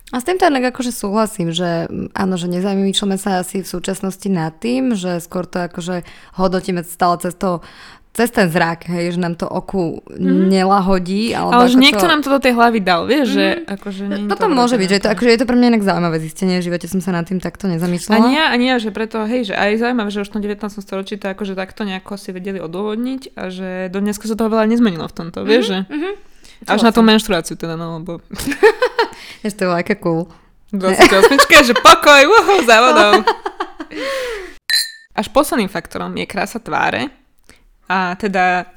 [0.09, 1.85] A s týmto inak akože súhlasím, že
[2.16, 6.01] áno, že nezamýšľame sa asi v súčasnosti nad tým, že skôr to akože
[6.40, 7.61] hodnotíme stále cez to,
[8.12, 10.51] cez ten zrak, hej, že nám to oku mm-hmm.
[10.51, 11.37] nelahodí.
[11.37, 12.11] Ale že niekto to...
[12.11, 13.38] nám to do tej hlavy dal, vieš, mm-hmm.
[13.38, 13.75] že mhm.
[13.79, 14.03] akože...
[14.27, 16.59] Toto to môže byť, že je to, akože je to pre mňa inak zaujímavé zistenie,
[16.59, 18.18] v živote som sa nad tým takto nezamýšľala.
[18.18, 20.83] Ani ja, ani ja, že preto, hej, že aj zaujímavé, že už v tom 19.
[20.83, 24.66] storočí to akože takto nejako si vedeli odôvodniť a že do dneska sa toho veľa
[24.66, 25.51] nezmenilo v tomto, mm-hmm.
[25.51, 25.79] vieš, že...
[25.87, 26.14] Mm-hmm.
[26.66, 28.18] Až na tú menštruáciu teda, no, lebo...
[29.47, 30.27] Ešte to aké cool.
[30.75, 33.25] 28, že pokoj, uhu, závodov.
[35.18, 37.11] Až posledným faktorom je krása tváre,
[37.88, 38.68] a teda,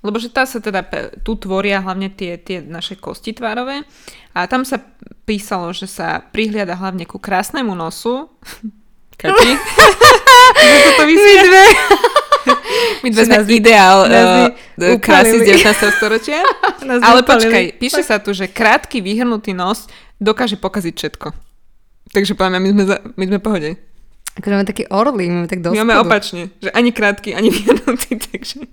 [0.00, 0.82] lebo že tá sa teda
[1.20, 3.84] tu tvoria hlavne tie, tie naše kosti tvárové
[4.32, 4.80] a tam sa
[5.28, 8.28] písalo, že sa prihliada hlavne ku krásnemu nosu.
[9.20, 9.52] Kači?
[10.90, 11.64] toto My dve.
[13.02, 15.96] My dve sme ideál uh, krásy z 19.
[15.96, 16.42] storočia.
[17.06, 19.88] Ale počkaj, píše sa tu, že krátky vyhrnutý nos
[20.20, 21.28] dokáže pokaziť všetko.
[22.12, 23.70] Takže poviem, my sme, za, my sme pohode.
[24.34, 25.78] Ako máme taký orly, máme tak dosť.
[25.78, 28.66] My máme opačne, že ani krátky, ani vyhnutý, takže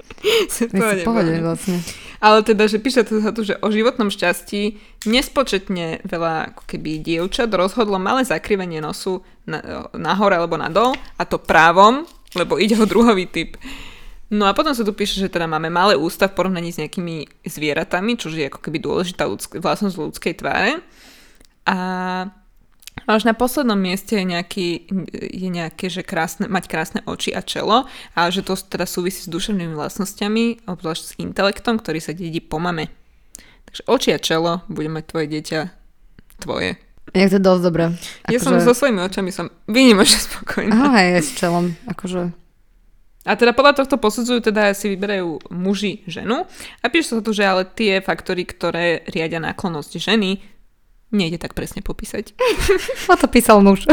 [0.49, 1.77] sa pohode, pohode vlastne.
[2.17, 7.01] Ale teda, že píše to za to, že o životnom šťastí nespočetne veľa ako keby
[7.05, 12.89] dievčat rozhodlo malé zakrivenie nosu na, nahor alebo nadol a to právom, lebo ide o
[12.89, 13.53] druhový typ.
[14.33, 17.45] No a potom sa tu píše, že teda máme malé ústa v porovnaní s nejakými
[17.45, 20.79] zvieratami, čo je ako keby dôležitá ľudsk- vlastnosť ľudskej tváre.
[21.67, 21.77] A
[23.09, 24.67] až na poslednom mieste je, nejaký,
[25.15, 29.31] je nejaké, že krásne, mať krásne oči a čelo a že to teda súvisí s
[29.31, 32.91] duševnými vlastnosťami, obzvlášť s intelektom, ktorý sa dedí po mame.
[33.69, 35.59] Takže oči a čelo bude mať tvoje dieťa
[36.41, 36.77] tvoje.
[37.11, 37.85] Je to dosť dobré.
[38.31, 40.73] Ja som so svojimi očami som výnimočne spokojná.
[40.73, 41.75] Aha, aj s čelom.
[41.89, 42.41] Akože
[43.21, 46.49] a teda podľa tohto posudzujú, teda si vyberajú muži ženu
[46.81, 50.41] a píše sa tu, že ale tie faktory, ktoré riadia náklonnosť ženy,
[51.11, 52.33] nejde tak presne popísať.
[53.11, 53.85] O to písal muž.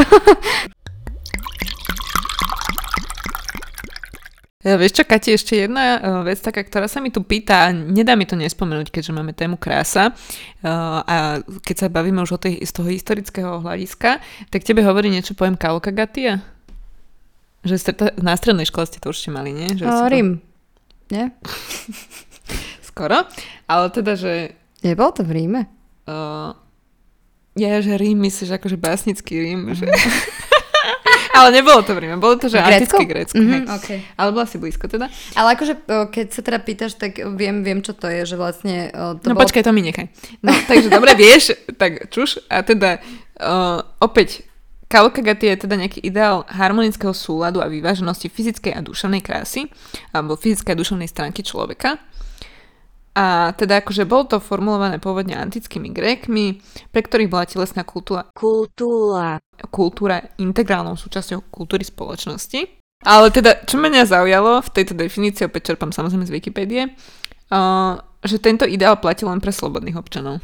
[4.59, 8.19] Ja, vieš čo, Kati, ešte jedna uh, vec taká, ktorá sa mi tu pýta, nedá
[8.19, 12.59] mi to nespomenúť, keďže máme tému krása uh, a keď sa bavíme už o tej,
[12.67, 14.19] z toho historického hľadiska,
[14.51, 16.43] tak tebe hovorí niečo pojem Kalokagatia?
[17.63, 19.79] Že streta, na strednej škole ste to určite mali, nie?
[19.79, 20.43] Že o, Rím.
[21.07, 21.31] Nie?
[22.91, 23.31] Skoro.
[23.63, 24.59] Ale teda, že...
[24.83, 25.71] Nebolo to v Ríme?
[26.03, 26.51] Uh,
[27.59, 29.75] ja, že Rím myslíš akože básnický Rím.
[29.75, 29.91] Že...
[31.39, 33.39] Ale nebolo to v Ríme, bolo to, že antické Grécko.
[33.39, 33.99] Mm-hmm, okay.
[34.17, 35.07] Ale bola si blízko teda.
[35.35, 35.73] Ale akože,
[36.09, 38.89] keď sa teda pýtaš, tak viem, viem čo to je, že vlastne...
[38.91, 39.45] To no bolo...
[39.45, 40.09] počkaj, to mi nechaj.
[40.41, 42.43] No, takže dobre, vieš, tak čuš.
[42.49, 42.99] A teda
[43.39, 44.49] uh, opäť
[44.89, 49.69] Kalokagaty je teda nejaký ideál harmonického súladu a vyváženosti fyzickej a duševnej krásy,
[50.09, 52.01] alebo fyzickej a duševnej stránky človeka.
[53.19, 56.63] A teda akože bolo to formulované pôvodne antickými grékmi,
[56.95, 59.43] pre ktorých bola telesná kultúra, kultúra.
[59.67, 62.79] kultúra integrálnou súčasťou kultúry spoločnosti.
[63.03, 66.81] Ale teda, čo mňa zaujalo v tejto definícii, opäť čerpám samozrejme z Wikipédie,
[67.51, 70.39] uh, že tento ideál platí len pre slobodných občanov.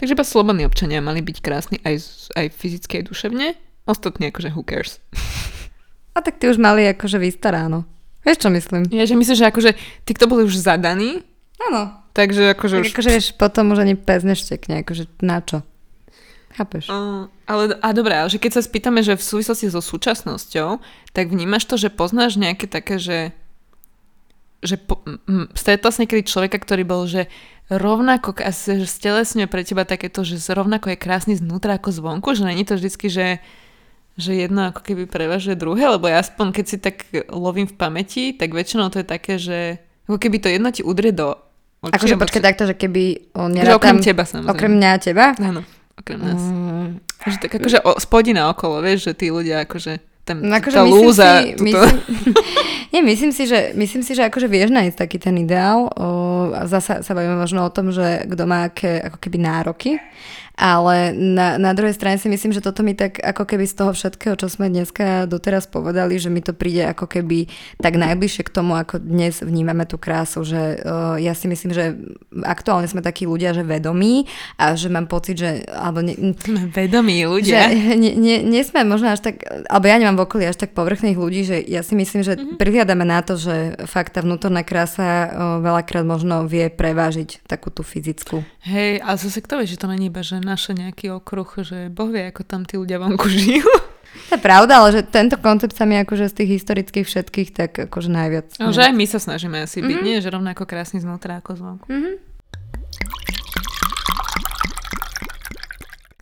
[0.00, 1.96] Takže iba slobodní občania mali byť krásni aj,
[2.40, 3.48] aj fyzicky, aj duševne
[3.88, 5.00] Ostatní akože who cares.
[6.16, 7.88] A tak ty už mali akože vystaráno.
[8.20, 8.84] Vieš, čo myslím?
[8.92, 9.70] Ja, že myslím, že akože
[10.04, 11.24] tí, kto boli už zadaní.
[11.58, 11.98] Áno.
[12.14, 12.92] Takže akože tak už...
[12.94, 15.62] akože vieš, potom už ani pes neštekne, akože na čo?
[16.54, 16.90] Chápeš?
[16.90, 20.82] Uh, ale, a dobré, ale že keď sa spýtame, že v súvislosti so súčasnosťou,
[21.14, 23.18] tak vnímaš to, že poznáš nejaké také, že
[24.58, 27.30] že po, m, stretla si niekedy človeka, ktorý bol, že
[27.70, 32.42] rovnako, asi, že stelesňuje pre teba takéto, že rovnako je krásny znútra ako zvonku, že
[32.42, 33.38] není to vždycky, že
[34.18, 38.24] že jedno ako keby prevažuje druhé, lebo ja aspoň keď si tak lovím v pamäti,
[38.34, 39.78] tak väčšinou to je také, že
[40.10, 41.38] ako keby to jedno ti udrie do.
[41.78, 43.78] Akože počkaj takto, že keby on nerátam...
[43.78, 44.50] okrem teba samozrejme.
[44.50, 45.24] Okrem mňa a teba?
[45.38, 45.62] Áno,
[45.94, 46.42] okrem nás.
[46.42, 46.88] Mm.
[47.22, 50.84] Že tak akože o, spodina okolo, vieš, že tí ľudia akože tam, no akože tá
[50.84, 51.30] lúza.
[51.40, 51.96] Si, myslím,
[52.92, 55.86] nie, myslím si, že, myslím si, že akože vieš nájsť taký ten ideál.
[55.94, 56.06] O,
[56.66, 60.02] zasa sa bavíme možno o tom, že kto má aké ako keby nároky
[60.58, 63.94] ale na, na druhej strane si myslím, že toto mi tak ako keby z toho
[63.94, 67.46] všetkého, čo sme dneska doteraz povedali, že mi to príde ako keby
[67.78, 71.94] tak najbližšie k tomu, ako dnes vnímame tú krásu, že uh, ja si myslím, že
[72.42, 74.26] aktuálne sme takí ľudia, že vedomí
[74.58, 76.34] a že mám pocit, že alebo ne,
[76.74, 77.70] vedomí ľudia.
[77.70, 80.74] Že nie, nie, nie sme možno až tak, alebo ja nemám v okolí až tak
[80.74, 82.58] povrchných ľudí, že ja si myslím, že mm-hmm.
[82.58, 85.26] prihliadame na to, že fakt tá vnútorná krása uh,
[85.62, 88.42] veľakrát možno vie prevážiť takú tú fyzickú.
[88.66, 92.08] Hej, ale zase kto vie, že to není iba, že naše nejaký okruh, že Boh
[92.08, 93.68] vie, ako tam tí ľudia vonku žijú.
[94.32, 97.70] To je pravda, ale že tento koncept sa mi akože z tých historických všetkých tak
[97.92, 98.56] akože najviac.
[98.56, 100.08] No, že aj my sa snažíme asi byť, mm-hmm.
[100.08, 100.24] nie?
[100.24, 101.86] Že rovnako krásny znútra ako zvonku.
[101.92, 102.14] Mm-hmm.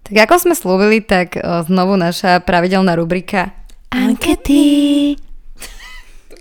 [0.07, 3.55] Tak ako sme slúbili, tak o, znovu naša pravidelná rubrika
[3.91, 5.19] Ankety.
[6.31, 6.37] to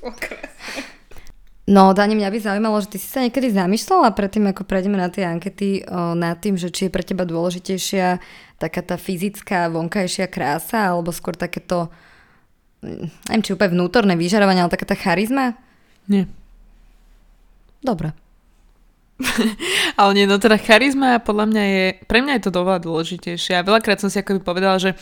[1.65, 5.09] No, Dani, mňa by zaujímalo, že ty si sa niekedy zamýšľala predtým, ako prejdeme na
[5.09, 8.21] tie ankety, o, nad tým, že či je pre teba dôležitejšia
[8.61, 11.89] taká tá fyzická, vonkajšia krása, alebo skôr takéto,
[12.85, 15.57] neviem, či úplne vnútorné vyžarovanie, ale taká tá charizma?
[16.05, 16.29] Nie.
[17.81, 18.13] Dobre.
[19.99, 23.57] ale nie, no teda charizma podľa mňa je, pre mňa je to doveľa dôležitejšie.
[23.57, 24.93] A veľakrát som si akoby povedala, že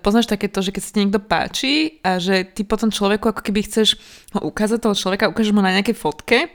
[0.00, 3.68] poznáš takéto, že keď sa ti niekto páči a že ty potom človeku ako keby
[3.68, 4.00] chceš
[4.32, 6.48] ho ukázať toho človeka, ukážeš mu na nejakej fotke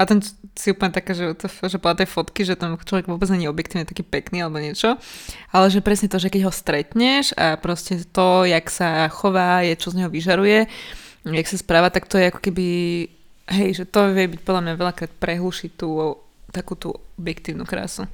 [0.00, 0.24] a ten
[0.56, 3.84] si úplne také, že, že podľa tej fotky, že ten človek vôbec nie je objektívne
[3.84, 4.96] taký pekný alebo niečo,
[5.52, 9.76] ale že presne to, že keď ho stretneš a proste to, jak sa chová, je,
[9.76, 10.64] čo z neho vyžaruje,
[11.28, 12.66] jak sa správa, tak to je ako keby,
[13.52, 16.16] hej, že to vie byť podľa mňa veľakrát prehlušiť tú
[16.50, 18.10] takú tú objektívnu krásu.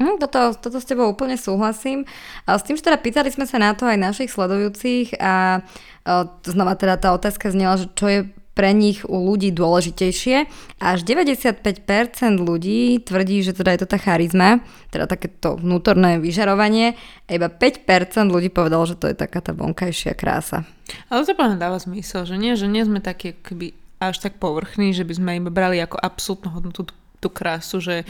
[0.00, 2.08] Mm, toto, toto s tebou úplne súhlasím.
[2.48, 5.60] A s tým, že teda pýtali sme sa na to aj našich sledujúcich a
[6.08, 8.20] o, znova teda tá otázka znela, že čo je
[8.56, 10.48] pre nich u ľudí dôležitejšie.
[10.80, 11.64] Až 95%
[12.40, 14.60] ľudí tvrdí, že teda je to tá charizma,
[14.92, 20.12] teda takéto vnútorné vyžarovanie a iba 5% ľudí povedalo, že to je taká tá vonkajšia
[20.12, 20.68] krása.
[21.08, 24.96] Ale to plne dáva zmysel, že nie, že nie sme takí keby až tak povrchní,
[24.96, 28.08] že by sme iba brali ako absolútnu hodnotu tú, tú krásu, že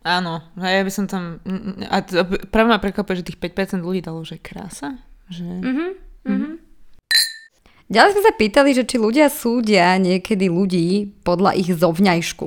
[0.00, 1.44] Áno, a ja by som tam...
[1.92, 2.00] A
[2.48, 4.96] práve ma prekvapuje, že tých 5% ľudí dalo, že krása.
[5.28, 5.44] Že...
[5.60, 5.90] Mm-hmm,
[6.24, 6.54] mm-hmm.
[7.90, 12.46] Ďalej sme sa pýtali, že či ľudia súdia niekedy ľudí podľa ich zovňajšku.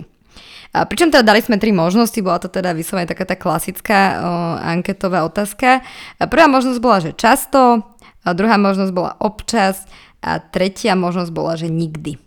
[0.73, 4.21] A pričom teda dali sme tri možnosti, bola to teda vyslovene taká tá klasická o,
[4.57, 5.85] anketová otázka.
[6.17, 9.85] A prvá možnosť bola, že často, a druhá možnosť bola občas
[10.23, 12.17] a tretia možnosť bola, že nikdy.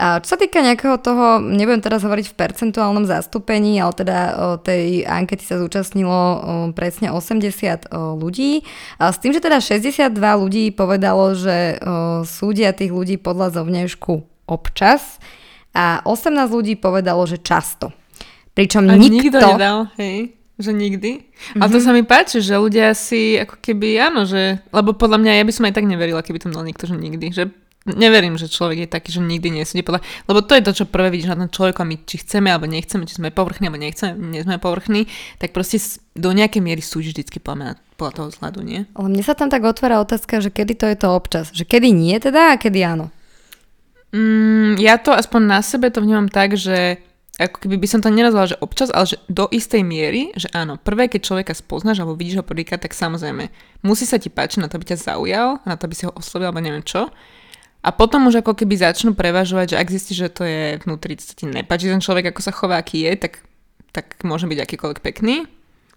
[0.00, 4.18] A čo sa týka nejakého toho, nebudem teraz hovoriť v percentuálnom zastúpení, ale teda
[4.64, 6.20] tej ankety sa zúčastnilo
[6.72, 8.64] presne 80 o, ľudí.
[8.96, 11.76] A s tým, že teda 62 ľudí povedalo, že
[12.24, 14.12] súdia tých ľudí podľa zovňajšku
[14.48, 15.20] občas
[15.76, 17.92] a 18 ľudí povedalo, že často.
[18.56, 19.36] Pričom a nikto...
[19.36, 21.24] nikto nedal, hej že nikdy.
[21.24, 21.60] Mm-hmm.
[21.64, 25.32] A to sa mi páči, že ľudia si ako keby, áno, že, lebo podľa mňa
[25.40, 27.32] ja by som aj tak neverila, keby to mal niekto, že nikdy.
[27.32, 27.48] Že
[27.88, 30.04] neverím, že človek je taký, že nikdy nesúdi podľa...
[30.28, 32.68] Lebo to je to, čo prvé vidíš na tom človeku a my či chceme alebo
[32.68, 35.08] nechceme, či sme povrchní alebo nechceme, nie sme povrchní,
[35.40, 35.80] tak proste
[36.12, 38.80] do nejakej miery súdiš vždycky podľa, podľa toho vzhľadu, nie?
[38.92, 41.48] Ale mne sa tam tak otvára otázka, že kedy to je to občas.
[41.56, 43.08] Že kedy nie teda a kedy áno.
[44.10, 46.98] Mm, ja to aspoň na sebe to vnímam tak, že
[47.40, 50.76] ako keby by som to nenazvala, že občas, ale že do istej miery, že áno,
[50.76, 53.48] prvé, keď človeka spoznáš alebo vidíš ho prvýkrát, tak samozrejme
[53.80, 56.52] musí sa ti páčiť na to, aby ťa zaujal, na to, aby si ho oslovil
[56.52, 57.08] alebo neviem čo.
[57.80, 61.32] A potom už ako keby začnú prevažovať, že ak zistíš, že to je vnútri, sa
[61.32, 63.40] ti nepáči ten človek, ako sa chová, aký je, tak,
[63.96, 65.48] tak môže byť akýkoľvek pekný.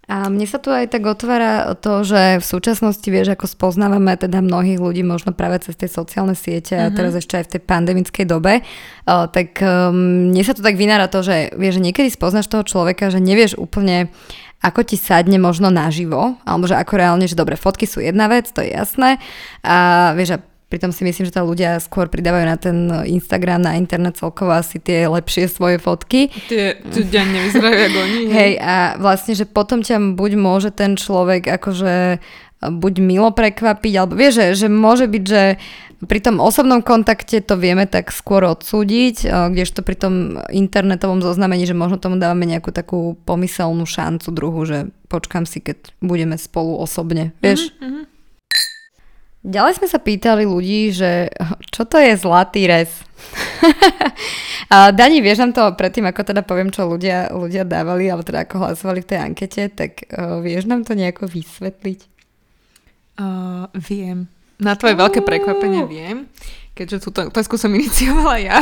[0.04, 4.44] A mne sa tu aj tak otvára to, že v súčasnosti vieš, ako spoznávame teda
[4.44, 6.88] mnohých ľudí možno práve cez tie sociálne siete uh-huh.
[6.88, 6.96] a mhm.
[6.96, 11.08] teraz ešte aj v tej pandemickej dobe, uh, tak um, mne sa tu tak vynára
[11.08, 14.12] to, že vieš, že niekedy spoznáš toho človeka, že nevieš úplne
[14.64, 18.48] ako ti sadne možno naživo, alebo že ako reálne, že dobre, fotky sú jedna vec,
[18.48, 19.20] to je jasné.
[19.60, 23.78] A vieš, a Pritom si myslím, že tá ľudia skôr pridávajú na ten Instagram, na
[23.78, 26.34] internet celkovo asi tie lepšie svoje fotky.
[26.50, 28.20] Tie ľudia nevyzerajú ako oni.
[28.26, 32.18] Hej, a vlastne, že potom ťa buď môže ten človek akože
[32.64, 35.62] buď milo prekvapiť, alebo vieš, že, že môže byť, že
[36.04, 41.76] pri tom osobnom kontakte to vieme tak skôr odsúdiť, kdežto pri tom internetovom zoznamení, že
[41.76, 47.30] možno tomu dávame nejakú takú pomyselnú šancu druhu, že počkam si, keď budeme spolu osobne,
[47.38, 47.70] vieš?
[47.78, 48.13] Mm-hmm.
[49.44, 51.28] Ďalej sme sa pýtali ľudí, že
[51.68, 52.88] čo to je zlatý rez?
[54.72, 58.48] a Dani, vieš nám to predtým, ako teda poviem, čo ľudia, ľudia dávali, alebo teda
[58.48, 62.00] ako hlasovali v tej ankete, tak uh, vieš nám to nejako vysvetliť?
[63.20, 64.32] Uh, viem.
[64.56, 66.24] Na tvoje veľké prekvapenie viem
[66.74, 68.58] keďže túto otázku som iniciovala ja.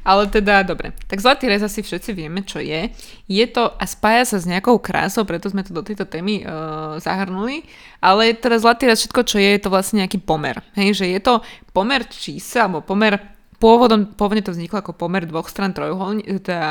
[0.00, 0.96] Ale teda, dobre.
[1.06, 2.90] Tak zlatý rez asi všetci vieme, čo je.
[3.28, 6.96] Je to a spája sa s nejakou krásou, preto sme to do tejto témy uh,
[6.98, 7.68] zahrnuli.
[8.00, 10.58] Ale teda zlatý rez, všetko, čo je, je to vlastne nejaký pomer.
[10.72, 11.44] Hej, že je to
[11.76, 16.70] pomer čísla, alebo pomer Pôvodom, pôvodne to vzniklo ako pomer dvoch stran trojuholníka, teda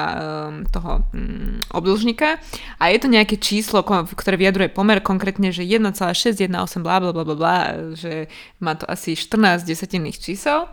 [0.50, 2.42] um, toho um, obdĺžnika
[2.82, 6.50] a je to nejaké číslo, ktoré vyjadruje pomer konkrétne, že 1,618
[6.82, 7.58] bla bla bla bla bla,
[7.94, 8.26] že
[8.58, 10.66] má to asi 14 desatinných čísel.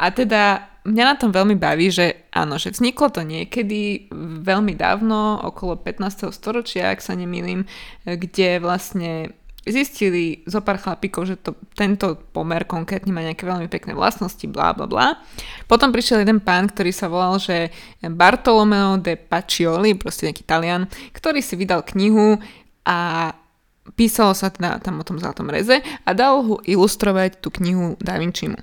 [0.00, 4.08] A teda mňa na tom veľmi baví, že áno, že vzniklo to niekedy
[4.40, 6.32] veľmi dávno, okolo 15.
[6.32, 7.68] storočia, ak sa nemýlim,
[8.08, 9.34] kde vlastne
[9.68, 14.72] zistili zo pár chlapíkov, že to, tento pomer konkrétne má nejaké veľmi pekné vlastnosti, bla
[14.72, 15.06] bla bla.
[15.68, 17.68] Potom prišiel jeden pán, ktorý sa volal, že
[18.00, 22.40] Bartolomeo de Pacioli, proste nejaký Talian, ktorý si vydal knihu
[22.88, 23.30] a
[23.96, 28.16] písalo sa teda tam o tom zlatom reze a dal ho ilustrovať tú knihu Da
[28.16, 28.56] Vincimu.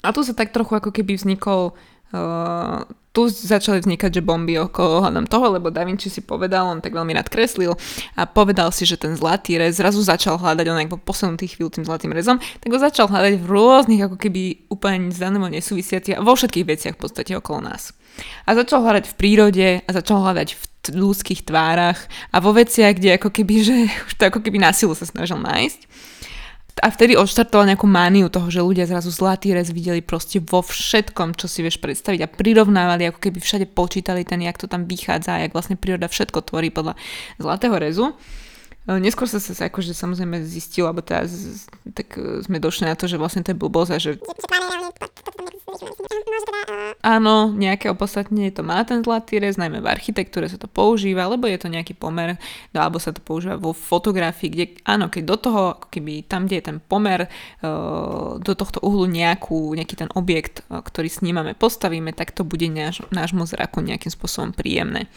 [0.00, 1.72] A tu sa tak trochu ako keby vznikol
[2.12, 6.80] uh, tu začali vznikať, že bomby okolo hľadom toho, lebo Da Vinci si povedal, on
[6.80, 7.76] tak veľmi rád kreslil
[8.16, 11.84] a povedal si, že ten zlatý rez zrazu začal hľadať, on ako posunutý chvíľu tým
[11.84, 16.66] zlatým rezom, tak ho začal hľadať v rôznych ako keby úplne zdanému nesúvisiacich vo všetkých
[16.66, 17.92] veciach v podstate okolo nás.
[18.48, 20.62] A začal hľadať v prírode a začal hľadať v
[20.96, 22.00] ľudských tvárach
[22.32, 23.76] a vo veciach, kde ako keby, že
[24.08, 26.11] už to ako keby násilu sa snažil nájsť
[26.80, 31.36] a vtedy odštartoval nejakú mániu toho, že ľudia zrazu zlatý rez videli proste vo všetkom,
[31.36, 35.44] čo si vieš predstaviť a prirovnávali, ako keby všade počítali ten, jak to tam vychádza
[35.44, 36.96] jak vlastne príroda všetko tvorí podľa
[37.36, 38.16] zlatého rezu.
[38.88, 42.98] E, neskôr sa sa akože samozrejme zistilo, alebo teda z, tak e, sme došli na
[42.98, 44.10] to, že vlastne to je blbosť a že
[47.02, 51.50] Áno, nejaké opodstatnenie to má ten zlatý rez, najmä v architektúre sa to používa, lebo
[51.50, 52.38] je to nejaký pomer,
[52.70, 56.46] no, alebo sa to používa vo fotografii, kde áno, keď do toho, ako keby tam,
[56.46, 61.58] kde je ten pomer, uh, do tohto uhlu nejakú, nejaký ten objekt, uh, ktorý snímame,
[61.58, 65.10] postavíme, tak to bude náš, nášmu zraku nejakým spôsobom príjemné.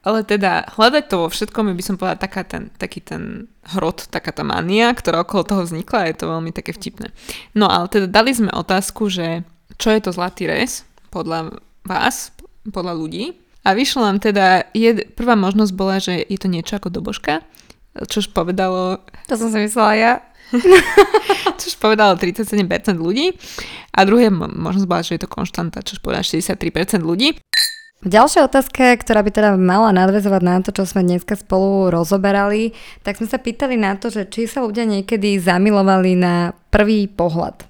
[0.00, 4.32] Ale teda hľadať to vo všetkom by som povedala taká ten, taký ten hrot, taká
[4.32, 7.12] tá mania, ktorá okolo toho vznikla a je to veľmi také vtipné.
[7.52, 9.44] No ale teda dali sme otázku, že
[9.76, 12.32] čo je to zlatý rez podľa vás,
[12.72, 13.36] podľa ľudí.
[13.60, 17.44] A vyšlo nám teda, je, prvá možnosť bola, že je to niečo ako dobožka,
[18.08, 19.04] čož povedalo...
[19.28, 20.12] To som si myslela ja.
[21.60, 22.56] čož povedalo 37%
[22.96, 23.36] ľudí.
[23.92, 27.36] A druhá možnosť bola, že je to konštanta, čož povedalo 63% ľudí.
[28.00, 32.72] Ďalšia otázka, ktorá by teda mala nadvezovať na to, čo sme dneska spolu rozoberali,
[33.04, 37.60] tak sme sa pýtali na to, že či sa ľudia niekedy zamilovali na prvý pohľad.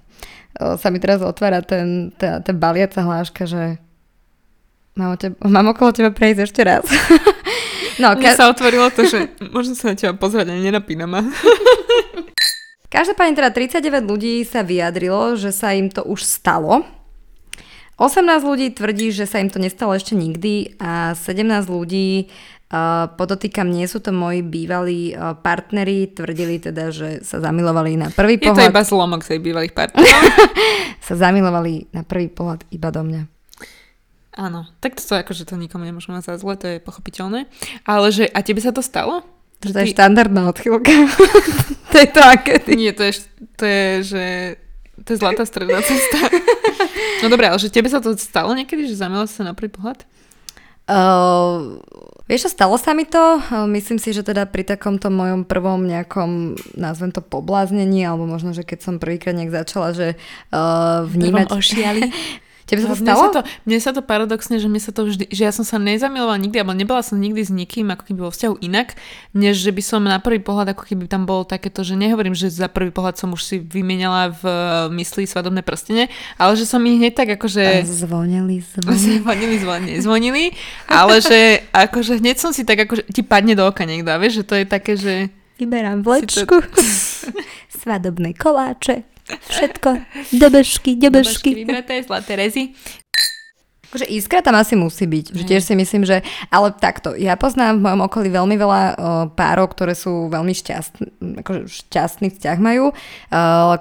[0.63, 3.83] O, sa mi teraz otvára ten, tá, tá baliaca hláška, že
[4.95, 6.87] mám, teba, mám okolo teba prejsť ešte raz.
[8.03, 11.11] no, ka- sa otvorilo to, že možno sa na teba pozrieť, ani nenapínam.
[12.95, 16.87] Každopádne teda 39 ľudí sa vyjadrilo, že sa im to už stalo
[18.01, 22.33] 18 ľudí tvrdí, že sa im to nestalo ešte nikdy a 17 ľudí
[22.71, 28.15] Uh, podotýkam, nie sú to moji bývalí uh, partneri, tvrdili teda, že sa zamilovali na
[28.15, 28.55] prvý pohľad.
[28.55, 30.07] Je to iba zlomok svojich bývalých partnerov.
[31.11, 33.23] sa zamilovali na prvý pohľad iba do mňa.
[34.39, 37.51] Áno, tak to akože to nikomu nemôžeme za zle, to je pochopiteľné.
[37.83, 39.27] Ale že, a tebe sa to stalo?
[39.67, 40.95] Že to je štandardná odchylka
[41.99, 42.79] tejto ankety.
[42.79, 43.13] Nie, to je,
[43.59, 43.83] to je,
[44.15, 44.25] že
[45.11, 46.31] to je zlatá stredná cesta.
[47.19, 50.07] No dobré, ale že tebe sa to stalo niekedy, že zamila sa na prvý pohľad?
[50.87, 51.83] Uh,
[52.31, 53.43] vieš čo, stalo sa mi to.
[53.67, 58.63] Myslím si, že teda pri takomto mojom prvom nejakom, nazvem to pobláznení, alebo možno, že
[58.63, 60.15] keď som prvýkrát nejak začala, že
[60.55, 61.51] uh, vnímať...
[61.51, 62.03] ošiali.
[62.71, 63.19] Tebe sa to stalo?
[63.19, 65.67] Mne sa to, mne sa to paradoxne, že mne sa to vždy, že ja som
[65.67, 68.95] sa nezamilovala nikdy, alebo nebola som nikdy s nikým ako keby vo vzťahu inak,
[69.35, 72.47] než že by som na prvý pohľad ako keby tam bolo takéto, že nehovorím, že
[72.47, 74.43] za prvý pohľad som už si vymenala v
[74.95, 76.07] mysli svadobné prstenie,
[76.39, 77.83] ale že som ich hneď tak akože...
[77.91, 79.19] Zvonili, zvonili.
[79.21, 80.45] Zvonili, zvonili, zvonili,
[80.87, 84.45] ale že akože hneď som si tak akože ti padne do oka niekto, vieš, že
[84.47, 85.27] to je také, že...
[85.59, 86.83] Vyberám vlečku, to...
[87.83, 89.10] svadobné koláče,
[89.51, 89.89] Všetko.
[90.37, 91.51] Dobešky, dobešky.
[91.63, 92.75] vybraté, zlaté rezy.
[93.91, 95.35] Akože iskra tam asi musí byť.
[95.35, 96.23] Že tiež si myslím, že...
[96.47, 98.93] Ale takto, ja poznám v mojom okolí veľmi veľa o,
[99.35, 102.95] párov, ktoré sú veľmi šťastní, akože šťastný vzťah majú, o,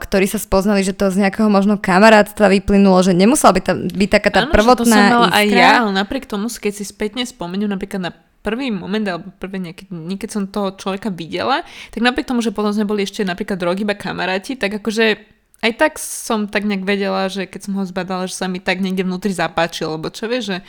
[0.01, 4.09] ktorí sa spoznali, že to z nejakého možno kamarátstva vyplynulo, že nemusela byť, tá, byť
[4.09, 5.37] taká tá ano, prvotná to som mala iskra.
[5.37, 9.61] aj ja, ale napriek tomu, keď si spätne spomeniem napríklad na prvý moment, alebo prvé
[9.61, 11.61] nejaké keď som toho človeka videla,
[11.93, 15.71] tak napriek tomu, že potom sme boli ešte napríklad rok iba kamaráti, tak akože aj
[15.75, 19.03] tak som tak nejak vedela, že keď som ho zbadala, že sa mi tak niekde
[19.03, 20.59] vnútri zapáčil, lebo čo vieš, že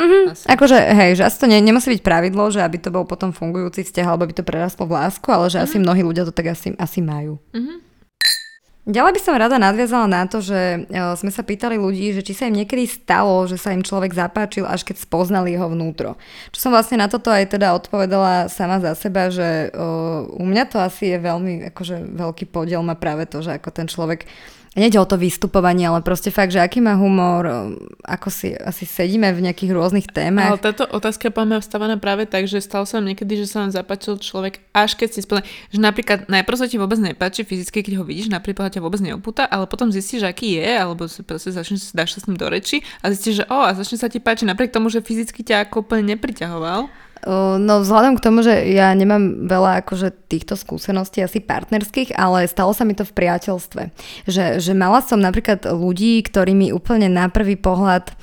[0.00, 0.48] Mm-hmm.
[0.48, 3.84] Akože, hej, že asi to ne, nemusí byť pravidlo, že aby to bol potom fungujúci
[3.84, 5.76] vzťah, alebo by to prerastlo v lásku, ale že mm-hmm.
[5.76, 7.36] asi mnohí ľudia to tak asi, asi majú.
[7.52, 7.89] Mm-hmm.
[8.88, 12.32] Ďalej by som rada nadviazala na to, že e, sme sa pýtali ľudí, že či
[12.32, 16.16] sa im niekedy stalo, že sa im človek zapáčil, až keď spoznali jeho vnútro.
[16.48, 20.64] Čo som vlastne na toto aj teda odpovedala sama za seba, že uh, u mňa
[20.72, 24.24] to asi je veľmi, akože veľký podiel má práve to, že ako ten človek
[24.70, 27.74] Nede o to vystupovanie, ale proste fakt, že aký má humor,
[28.06, 30.54] ako si asi sedíme v nejakých rôznych témach.
[30.54, 33.74] Ale táto otázka po mňa vstávaná práve tak, že stalo sa niekedy, že sa vám
[33.74, 37.98] zapáčil človek, až keď si spomínal, že napríklad najprv sa ti vôbec nepáči fyzicky, keď
[37.98, 41.90] ho vidíš, napríklad ťa vôbec neopúta, ale potom zistíš, aký je, alebo si proste začneš,
[41.90, 44.46] dáš sa s ním do reči a zistíš, že o, a začne sa ti páčiť
[44.46, 47.09] napriek tomu, že fyzicky ťa ako úplne nepriťahoval.
[47.60, 52.72] No vzhľadom k tomu, že ja nemám veľa akože týchto skúseností asi partnerských, ale stalo
[52.72, 53.82] sa mi to v priateľstve.
[54.24, 58.16] Že, že mala som napríklad ľudí, ktorí mi úplne na prvý pohľad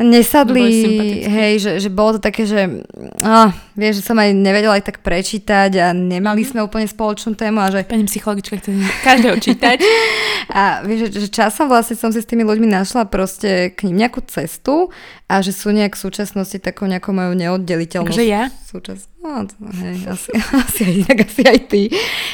[0.00, 2.82] nesadli, hej, že, že bolo to také, že
[3.20, 6.60] oh, vieš, že som aj nevedela aj tak prečítať a nemali mm-hmm.
[6.60, 7.88] sme úplne spoločnú tému a že...
[7.88, 9.80] Pani psychologička chce každého čítať.
[10.60, 14.04] a vieš, že, že časom vlastne som si s tými ľuďmi našla proste k ním
[14.04, 14.92] nejakú cestu
[15.30, 18.10] a že sú nejak v súčasnosti takou nejakou mojou neoddeliteľnou...
[18.10, 18.50] Takže ja?
[18.66, 19.10] Súčasť.
[19.20, 19.46] No,
[19.84, 20.32] hej, asi,
[20.64, 21.82] asi, aj inak, asi aj ty.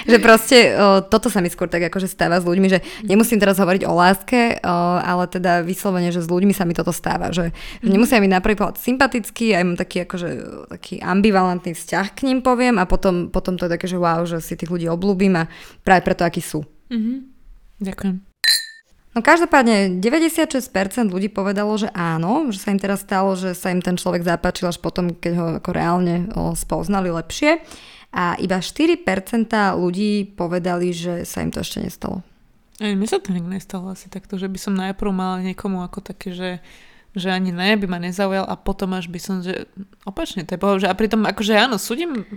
[0.06, 3.58] Že proste o, toto sa mi skôr tak akože stáva s ľuďmi, že nemusím teraz
[3.60, 7.34] hovoriť o láske, o, ale teda vyslovene, že s ľuďmi sa mi toto stáva.
[7.34, 10.28] Že, že nemusia byť napríklad sympatický, aj mám taký, akože,
[10.78, 14.40] taký ambivalentný vzťah k ním poviem a potom, potom to je také, že wow, že
[14.40, 15.50] si tých ľudí oblúbim a
[15.84, 16.64] práve preto, akí sú.
[16.88, 17.18] Mm-hmm.
[17.82, 18.16] Ďakujem.
[19.16, 20.68] No každopádne 96%
[21.08, 24.68] ľudí povedalo, že áno, že sa im teraz stalo, že sa im ten človek zapáčil
[24.68, 27.64] až potom, keď ho ako reálne spoznali lepšie.
[28.12, 29.00] A iba 4%
[29.76, 32.20] ľudí povedali, že sa im to ešte nestalo.
[32.76, 36.04] Aj mne sa to nikdy nestalo asi takto, že by som najprv mala niekomu ako
[36.04, 36.60] také, že
[37.16, 39.64] že ani ne, by ma nezaujal a potom až by som, že
[40.04, 42.28] opačne, to je pohľad, že a pritom akože áno, súdim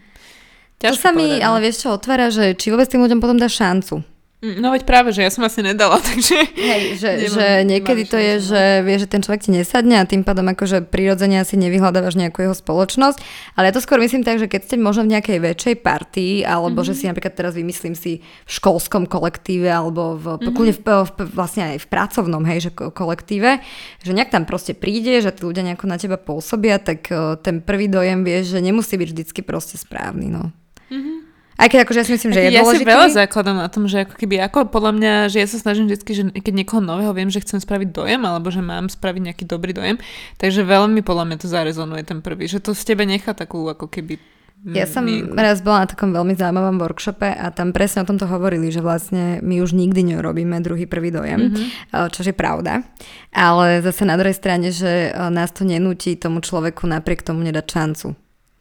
[0.79, 1.47] Ťažko to sa mi, povedať, no.
[1.51, 3.99] ale vieš čo, otvára, že či vôbec tým ľuďom potom dá šancu.
[4.39, 6.39] No veď práve, že ja som asi nedala, takže...
[6.55, 10.07] Hej, že, nemám, že niekedy to je, že vie, že ten človek ti nesadne a
[10.07, 13.19] tým pádom akože prirodzene asi nevyhľadávaš nejakú jeho spoločnosť,
[13.59, 16.79] ale ja to skôr myslím tak, že keď ste možno v nejakej väčšej partii, alebo
[16.79, 16.87] mm-hmm.
[16.87, 20.87] že si napríklad teraz vymyslím si v školskom kolektíve, alebo v, mm-hmm.
[20.87, 23.59] v, v, vlastne aj v pracovnom, hej, že kolektíve,
[24.07, 27.11] že nejak tam proste príde, že tí ľudia nejako na teba pôsobia, tak
[27.43, 30.55] ten prvý dojem vieš, že nemusí byť vždycky proste správny, no.
[30.87, 31.28] Mm-hmm.
[31.59, 32.87] Aj keď akože ja si myslím, že je ja dôležitý.
[32.87, 35.59] Ja si veľa základom na tom, že ako keby, ako podľa mňa, že ja sa
[35.59, 39.21] snažím vždy, že keď niekoho nového viem, že chcem spraviť dojem, alebo že mám spraviť
[39.27, 39.99] nejaký dobrý dojem,
[40.39, 43.91] takže veľmi podľa mňa to zarezonuje ten prvý, že to z tebe nechá takú ako
[43.91, 44.15] keby
[44.59, 45.31] ja som mienku.
[45.39, 49.39] raz bola na takom veľmi zaujímavom workshope a tam presne o tomto hovorili, že vlastne
[49.39, 52.11] my už nikdy neurobíme druhý prvý dojem, mm-hmm.
[52.11, 52.83] čo je pravda.
[53.31, 58.07] Ale zase na druhej strane, že nás to nenúti tomu človeku napriek tomu nedať šancu.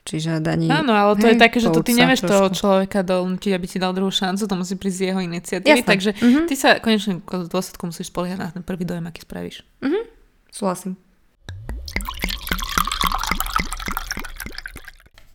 [0.09, 0.73] Čiže daní...
[0.73, 2.33] Áno, ale to hej, je také, že to ty nevieš trošku.
[2.33, 5.91] toho človeka donútiť, aby ti dal druhú šancu, to musí prísť z jeho iniciatívy, Jasne.
[5.93, 6.45] takže mm-hmm.
[6.49, 9.69] ty sa konečne v dôsledku musíš spoliehať na ten prvý dojem, aký spravíš.
[9.85, 10.03] Mm-hmm.
[10.49, 10.97] Súhlasím.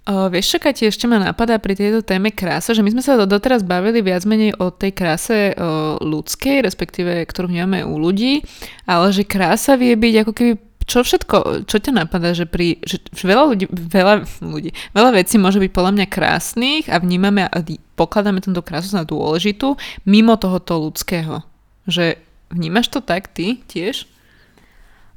[0.04, 3.16] O, vieš, čo, Kati, ešte ma napadá pri tejto téme krása, že my sme sa
[3.24, 8.44] doteraz bavili viac menej o tej kráse o, ľudskej, respektíve ktorú vnímame u ľudí,
[8.84, 10.54] ale že krása vie byť ako keby
[10.84, 15.60] čo všetko, čo ťa napadá, že pri, že veľa ľudí, veľa ľudí, veľa vecí môže
[15.60, 17.58] byť podľa mňa krásnych a vnímame a
[17.96, 21.44] pokladáme tento krásu za dôležitú mimo tohoto ľudského.
[21.88, 22.20] Že
[22.52, 24.08] vnímaš to tak ty tiež?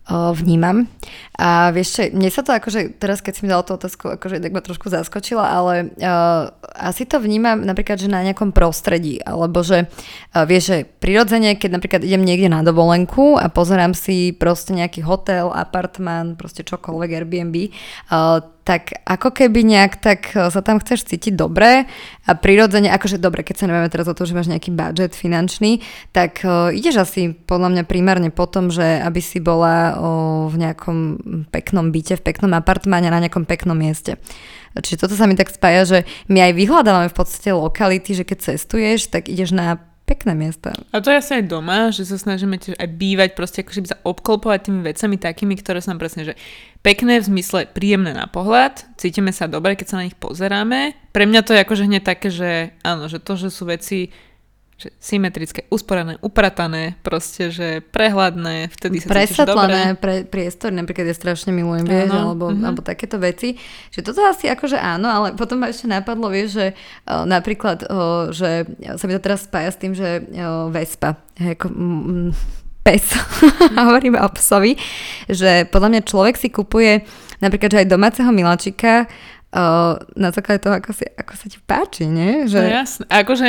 [0.09, 0.87] Vnímam.
[1.35, 4.39] A vieš čo, mne sa to akože, teraz keď si mi dal tú otázku, akože
[4.39, 9.67] tak ma trošku zaskočila, ale uh, asi to vnímam napríklad, že na nejakom prostredí, alebo
[9.67, 14.79] že uh, vieš, že prirodzene, keď napríklad idem niekde na dovolenku a pozerám si proste
[14.79, 17.57] nejaký hotel, apartmán, proste čokoľvek, Airbnb,
[18.09, 21.87] uh, tak ako keby nejak tak e, sa tam chceš cítiť dobre
[22.27, 25.79] a prirodzene, akože dobre, keď sa nevieme teraz o to, že máš nejaký budget finančný,
[26.11, 30.59] tak uh, ideš asi podľa mňa primárne po tom, že aby si bola uh, v
[30.59, 30.99] nejakom
[31.55, 34.19] peknom byte, v peknom apartmáne na nejakom peknom mieste.
[34.75, 38.39] Čiže toto sa mi tak spája, že my aj vyhľadávame v podstate lokality, že keď
[38.53, 40.71] cestuješ, tak ideš na pekné miesta.
[40.95, 43.99] A to je asi aj doma, že sa snažíme tiež aj bývať, proste akože sa
[44.07, 46.35] obklopovať tými vecami takými, ktoré sú nám presne, že
[46.87, 50.95] pekné v zmysle príjemné na pohľad, cítime sa dobre, keď sa na nich pozeráme.
[51.11, 54.15] Pre mňa to je akože hneď také, že áno, že to, že sú veci
[54.77, 61.49] že symetrické, usporané, upratané, proste, že prehľadné, vtedy sa Presvetlené pre, priestor, napríklad ja strašne
[61.49, 62.61] milujem, vieš, alebo, uh-huh.
[62.61, 63.57] alebo takéto veci.
[63.97, 66.67] Že toto asi akože áno, ale potom ma ešte napadlo, vieš, že
[67.09, 68.69] uh, napríklad, uh, že
[69.01, 72.31] sa mi to teraz spája s tým, že uh, Vespa, ako, mm,
[72.85, 73.17] pes,
[73.81, 74.77] hovorím o psovi,
[75.25, 77.01] že podľa mňa človek si kupuje
[77.41, 79.09] napríklad, že aj domáceho miláčika
[79.57, 82.45] uh, na základe toho, ako, si, ako sa ti páči, nie?
[82.45, 82.61] Že...
[82.61, 83.49] No jasné, akože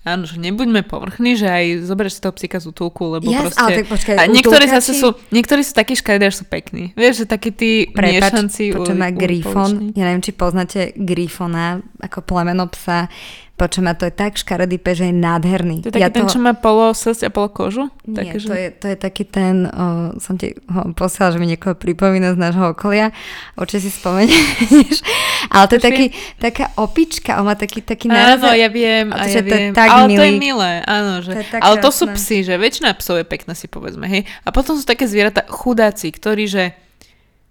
[0.00, 3.60] Áno, že nebuďme povrchní, že aj zoberieš si toho psíka z útulku, lebo yes, proste...
[3.60, 6.96] Ale tak počkaj, a niektorí zase sú, niektorí sú takí škaredí, až sú pekní.
[6.96, 8.72] Vieš, že takí tí Prepač, miešanci...
[8.72, 9.92] Prepač, má grifon.
[9.92, 13.12] Ja neviem, či poznáte grifona ako plemeno psa.
[13.60, 15.84] Počujem, to je tak škaredý pes, že je nádherný.
[15.84, 16.32] To je taký ja ten, toho...
[16.32, 17.92] čo má polo srst a polo kožu?
[18.08, 18.48] Nie, také, že...
[18.48, 22.32] to, je, to je taký ten, o, som ti ho posielala, že mi niekoho pripomína
[22.32, 23.12] z nášho okolia.
[23.60, 25.04] Určite si spomenieš.
[25.52, 26.06] Ale to je taký,
[26.40, 28.48] taká opička, on má taký, taký názor.
[28.48, 29.52] Áno, ja viem, a to, ja viem.
[29.52, 30.16] To je tak ale milý.
[30.16, 31.12] to je milé, áno.
[31.20, 34.24] Že, to ale to sú psy, že väčšina psov je pekná, si povedzme, hej.
[34.44, 36.64] A potom sú také zvieratá chudáci, ktorí, že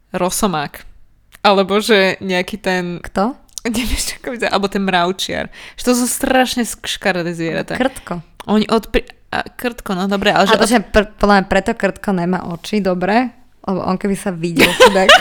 [0.10, 0.82] rosomák.
[1.45, 2.97] Alebo že nejaký ten...
[3.03, 3.38] Kto?
[3.76, 5.51] Nevieš, ako vyzerá, alebo ten mravčiar.
[5.76, 7.76] Že to sú strašne škaredé zvieratá.
[7.76, 8.24] Krtko.
[8.47, 9.03] Oni odpri...
[9.30, 10.57] A krtko, no dobre, ale že...
[10.57, 10.89] Ale od...
[10.89, 13.30] pr- podľa mňa preto krtko nemá oči, dobre?
[13.62, 15.14] Lebo on keby sa videl, tak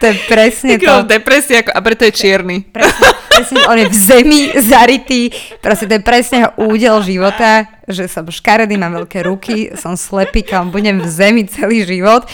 [0.00, 1.04] to je presne to.
[1.04, 2.64] depresia, ako, a preto je čierny.
[2.72, 5.28] Presne, presne, on je v zemi zarytý,
[5.60, 10.40] proste to je presne jeho údel života, že som škaredý, mám veľké ruky, som slepý,
[10.40, 12.24] kam budem v zemi celý život.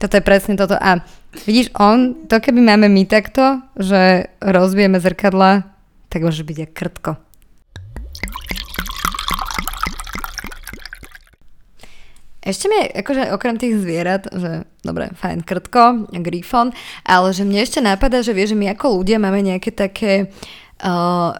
[0.00, 0.80] Toto je presne toto.
[0.80, 5.62] A Vidíš, on, to keby máme my takto, že rozbijeme zrkadla,
[6.10, 7.12] tak môže byť aj krtko.
[12.40, 16.74] Ešte mi, akože okrem tých zvierat, že dobre, fajn, krtko, grifon,
[17.06, 20.34] ale že mne ešte napadá, že vieš, že my ako ľudia máme nejaké také...
[20.82, 21.36] Uh,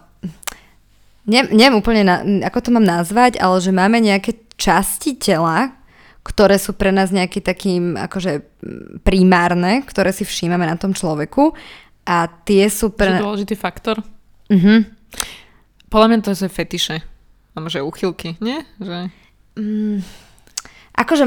[1.26, 5.74] ne, neviem úplne, na, ako to mám nazvať, ale že máme nejaké časti tela,
[6.30, 8.46] ktoré sú pre nás nejaký takým akože
[9.02, 11.50] primárne, ktoré si všímame na tom človeku
[12.06, 13.18] a tie sú pre...
[13.18, 13.98] To dôležitý faktor.
[14.46, 14.86] Uh-huh.
[15.90, 17.02] Podľa mňa to sú fetiše.
[17.58, 18.62] Alebo že uchylky, nie?
[18.78, 19.10] Že...
[19.58, 20.06] Mm,
[20.94, 21.24] akože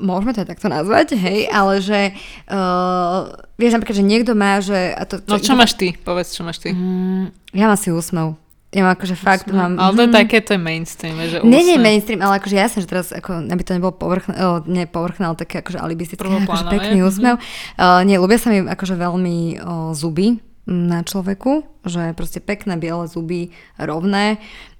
[0.00, 2.16] môžeme to aj takto nazvať, hej, ale že
[2.48, 3.28] uh,
[3.60, 4.96] vieš napríklad, že niekto má, že...
[4.96, 5.92] A to, čo, no čo máš ty?
[5.92, 6.72] Povedz, čo máš ty.
[6.72, 8.40] Mm, ja mám si úsmev.
[8.68, 9.80] Ja mám akože fakt mám...
[9.80, 12.84] Ale to je mm, také, to je mainstream, že Nie, nie mainstream, ale akože jasne,
[12.84, 16.68] že teraz, ako, aby to nebolo povrchné, oh, nie povrchné, ale také akože alibistické, akože
[16.68, 17.40] pekný úsmev.
[17.40, 17.80] Mm-hmm.
[17.80, 23.08] Uh, nie, ľubia sa mi akože veľmi uh, zuby na človeku, že proste pekné biele
[23.08, 24.36] zuby, rovné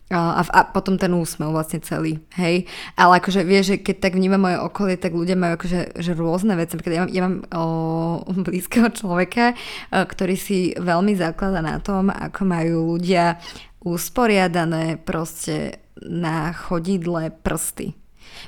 [0.09, 2.65] a, a potom ten úsmev vlastne celý, hej.
[2.97, 6.57] Ale akože vieš, že keď tak vnímam moje okolie, tak ľudia majú akože že rôzne
[6.57, 6.73] veci.
[6.77, 7.65] Napríklad ja mám, ja mám o,
[8.49, 13.37] blízkeho človeka, o, ktorý si veľmi zaklada na tom, ako majú ľudia
[13.83, 17.95] usporiadané proste na chodidle prsty.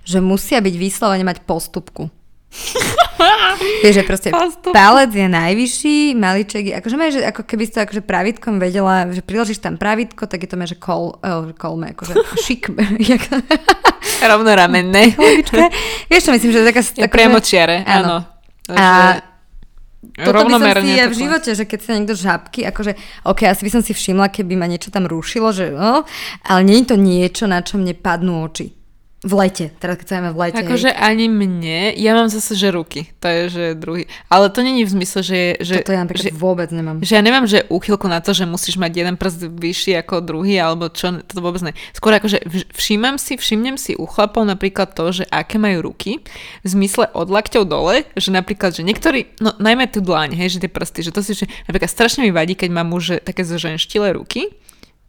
[0.07, 2.11] Že musia byť vyslovene mať postupku.
[3.85, 4.74] Vieš, že proste Postup.
[4.74, 9.22] palec je najvyšší, maliček je, akože máš, ako keby si to akože pravítkom vedela, že
[9.22, 12.74] priložíš tam pravítko, tak je to máš, že kol, oh, kolme, akože šik.
[14.31, 15.14] Rovno ramenné.
[16.11, 16.83] Vieš čo myslím, že taká...
[16.83, 18.26] Je akože, priamo čiare, áno.
[18.66, 18.74] áno.
[18.74, 18.87] A
[20.01, 22.96] toto by som si ja v živote, že keď sa niekto žabky, akože,
[23.28, 26.09] ok, asi by som si všimla, keby ma niečo tam rušilo, že no,
[26.48, 28.80] ale nie je to niečo, na čo mne padnú oči.
[29.21, 30.64] V lete, teraz keď sa v lete.
[30.64, 34.09] Akože ani mne, ja mám zase, že ruky, to je, že druhý.
[34.33, 35.41] Ale to není v zmysle, že...
[35.61, 37.05] že Toto ja napríklad že, vôbec nemám.
[37.05, 40.57] Že ja nemám, že úchylku na to, že musíš mať jeden prst vyšší ako druhý,
[40.57, 41.77] alebo čo, to vôbec ne.
[41.93, 46.25] Skôr akože všímam si, všimnem si u chlapov napríklad to, že aké majú ruky,
[46.64, 50.64] v zmysle od lakťov dole, že napríklad, že niektorí, no najmä tu dláň, hej, že
[50.64, 54.16] tie prsty, že to si, že napríklad strašne mi vadí, keď mám muž také zoženštile
[54.16, 54.49] ruky,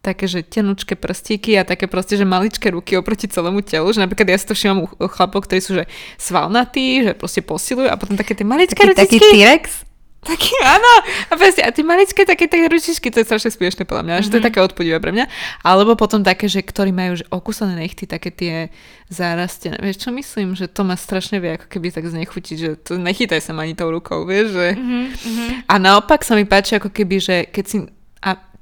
[0.02, 4.34] také, že tenučké prstíky a také proste, že maličké ruky oproti celému telu, že napríklad
[4.34, 5.84] ja si to všímam u chlapov, ktorí sú že
[6.18, 9.16] svalnatí, že proste posilujú a potom také tie maličké taký, ručičky.
[9.16, 9.64] Taký T-Rex?
[10.22, 10.92] Taký, áno.
[11.02, 14.26] A proste, a tie maličké také, také ručičky, to je strašne smiešne podľa mňa, mm-hmm.
[14.26, 14.48] že to je mhm.
[14.54, 15.26] také odpudivé pre mňa.
[15.66, 18.70] Alebo potom také, že ktorí majú že okúsané nechty, také tie
[19.10, 19.82] zárastené.
[19.82, 20.54] Vieš, čo myslím?
[20.54, 23.90] Že to ma strašne vie, ako keby tak znechutiť, že to nechytaj sa ani tou
[23.90, 24.78] rukou, vieš, že...
[24.78, 25.66] Mm-hmm.
[25.66, 27.76] A naopak sa mi páči, ako keby, že keď si...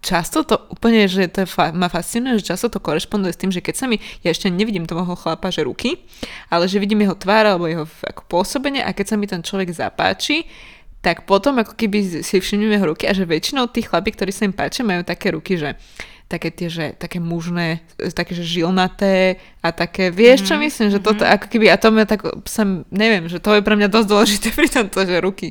[0.01, 3.53] Často to úplne, že to je fa- ma fascinuje, že často to korešponduje s tým,
[3.53, 6.01] že keď sa mi, ja ešte nevidím toho chlapa, že ruky,
[6.49, 9.69] ale že vidím jeho tvár alebo jeho ako pôsobenie a keď sa mi ten človek
[9.77, 10.49] zapáči,
[11.01, 14.49] tak potom ako keby si všimnú jeho ruky a že väčšinou tých chlapí, ktorí sa
[14.49, 15.77] im páčia, majú také ruky, že
[16.31, 17.83] také tie, že také mužné,
[18.15, 21.37] také, že žilnaté a také, vieš čo mm, myslím, že toto mm-hmm.
[21.43, 24.49] ako keby, a to mňa tak, som, neviem, že to je pre mňa dosť dôležité
[24.59, 25.49] pri tomto, že ruky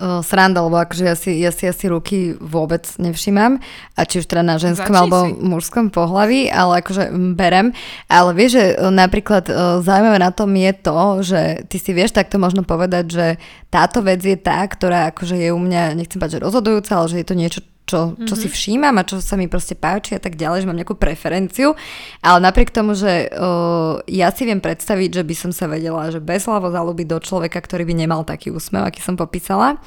[0.00, 3.60] uh, sranda, lebo akože ja si, ja si asi ruky vôbec nevšímam,
[3.94, 5.36] a či už teda na ženskom Začí alebo si.
[5.44, 7.76] mužskom pohlaví, ale akože berem.
[8.08, 12.40] Ale vieš, že napríklad uh, zaujímavé na tom je to, že ty si vieš takto
[12.40, 13.26] možno povedať, že
[13.68, 17.16] táto vec je tá, ktorá akože je u mňa, nechcem povedať, že rozhodujúca, ale že
[17.20, 18.38] je to niečo, čo, čo mm-hmm.
[18.38, 18.54] si mhm.
[18.54, 21.74] všímam a čo sa mi proste páči a tak ďalej, že mám nejakú preferenciu.
[22.22, 26.22] Ale napriek tomu, že uh, ja si viem predstaviť, že by som sa vedela, že
[26.22, 29.82] bezhlavo zalúbiť do človeka, ktorý by nemal taký úsmev, aký som popísala.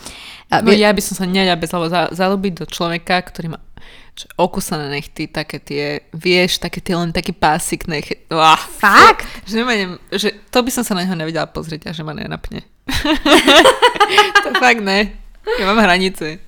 [0.51, 3.59] A, no ja by som sa nedala bezhlavo zalúbiť do človeka, ktorý má
[4.13, 8.21] že okusané nechty, také tie, vieš, také tie len taký pásik nechty.
[8.29, 9.25] Oh, Fakt?
[9.49, 12.61] Že, neviem, že to by som sa na neho nevedela pozrieť a že ma nenapne.
[14.45, 15.17] to fakt ne.
[15.59, 16.39] Ja mám hranice.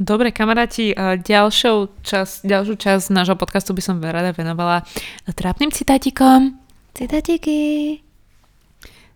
[0.00, 4.80] Dobre, kamaráti, ďalšou čas, ďalšiu časť nášho podcastu by som rada venovala
[5.28, 6.56] trápnym citátikom.
[6.96, 8.00] Citátiky.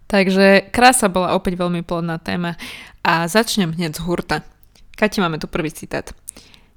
[0.05, 2.61] Takže krása bola opäť veľmi plodná téma
[3.01, 4.45] a začnem hneď z hurta.
[5.01, 6.13] Kati, máme tu prvý citát.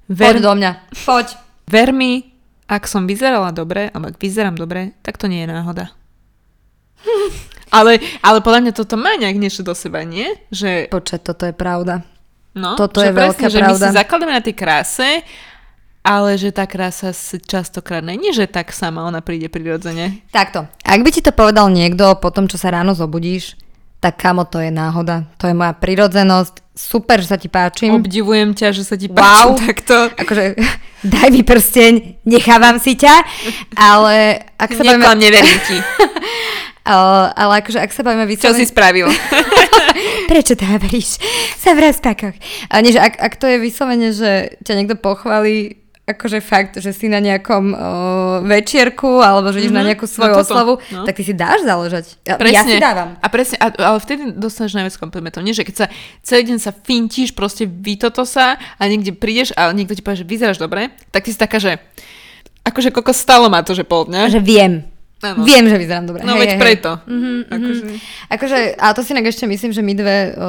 [0.08, 0.40] Ver...
[0.40, 0.70] Poď do mňa,
[1.04, 1.26] poď.
[1.68, 2.32] Ver mi,
[2.64, 5.92] ak som vyzerala dobre, alebo ak vyzerám dobre, tak to nie je náhoda.
[7.76, 10.32] ale, ale podľa mňa toto má nejak niečo do seba, nie?
[10.48, 10.88] Že...
[10.88, 12.08] Počkaj, toto je pravda.
[12.58, 13.70] No, Toto je presne, veľká že pravda.
[13.70, 15.08] my si zakladáme na tej kráse,
[16.02, 17.14] ale že tá krása
[17.46, 20.26] častokrát není, že tak sama ona príde prirodzene.
[20.34, 20.66] Takto.
[20.82, 23.54] Ak by ti to povedal niekto po tom, čo sa ráno zobudíš,
[23.98, 25.26] tak kamo to je náhoda.
[25.42, 26.70] To je moja prirodzenosť.
[26.78, 27.90] Super, že sa ti páčim.
[27.90, 29.58] Obdivujem ťa, že sa ti páčim wow.
[29.58, 30.14] takto.
[30.14, 30.54] Akože,
[31.18, 33.14] daj mi prsteň, nechávam si ťa,
[33.74, 35.22] ale ak sa Neklam, bavíme...
[35.26, 35.78] neverím ti.
[36.88, 38.56] ale, ale akože, ak sa bavíme vyslovene...
[38.56, 39.12] Čo si spravil?
[40.32, 41.20] Prečo to hovoríš?
[41.60, 42.36] Sa v rozpakoch.
[42.72, 45.76] A nie, že ak, ak to je vyslovene, že ťa niekto pochválí
[46.08, 47.78] akože fakt, že si na nejakom o,
[48.48, 49.76] večierku alebo že ideš mm-hmm.
[49.76, 49.88] na mhm.
[49.92, 51.04] nejakú svoju no oslavu, no.
[51.04, 52.16] tak ty si dáš záležať.
[52.24, 52.56] Ja, presne.
[52.56, 53.08] ja si dávam.
[53.20, 55.44] A presne, a, ale vtedy dostaneš najviac komplimentov.
[55.44, 55.86] Nie, že keď sa
[56.24, 60.26] celý deň sa fintíš, proste vytoto sa a niekde prídeš a niekto ti povie, že
[60.26, 61.76] vyzeráš dobre, tak ty si taká, že
[62.64, 64.32] akože koko stalo má to, že pol dňa.
[64.32, 64.97] Že viem.
[65.18, 65.42] Ano.
[65.42, 66.22] Viem, že vyzerám dobre.
[66.22, 66.90] No hej, veď hej, preto.
[67.02, 67.82] Mm-hmm, akože...
[68.30, 70.48] akože, a to si inak ešte myslím, že my dve o,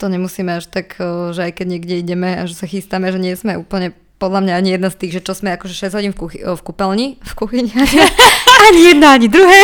[0.00, 3.20] to nemusíme až tak, o, že aj keď niekde ideme a že sa chystáme, že
[3.20, 6.12] nie sme úplne podľa mňa ani jedna z tých, že čo sme akože 6 hodín
[6.16, 7.70] v, kuchy, v kúpeľni, v kuchyni,
[8.66, 9.60] ani jedna, ani druhé.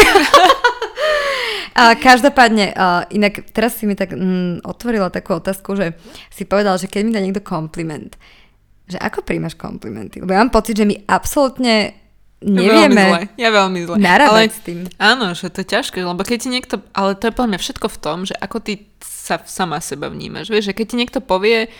[1.74, 5.98] A každopádne, uh, inak teraz si mi tak mm, otvorila takú otázku, že
[6.30, 8.14] si povedal, že keď mi dá niekto kompliment,
[8.86, 10.22] že ako príjmaš komplimenty?
[10.22, 12.03] Lebo ja mám pocit, že my absolútne
[12.44, 12.92] nevieme.
[12.92, 13.22] Veľmi zle.
[13.40, 13.96] Ja veľmi zle.
[14.28, 14.78] ale, s tým.
[15.00, 17.86] Áno, že to je ťažké, lebo keď ti niekto, ale to je podľa mňa všetko
[17.88, 20.52] v tom, že ako ty sa sama seba vnímaš.
[20.52, 21.72] Vieš, že keď ti niekto povie,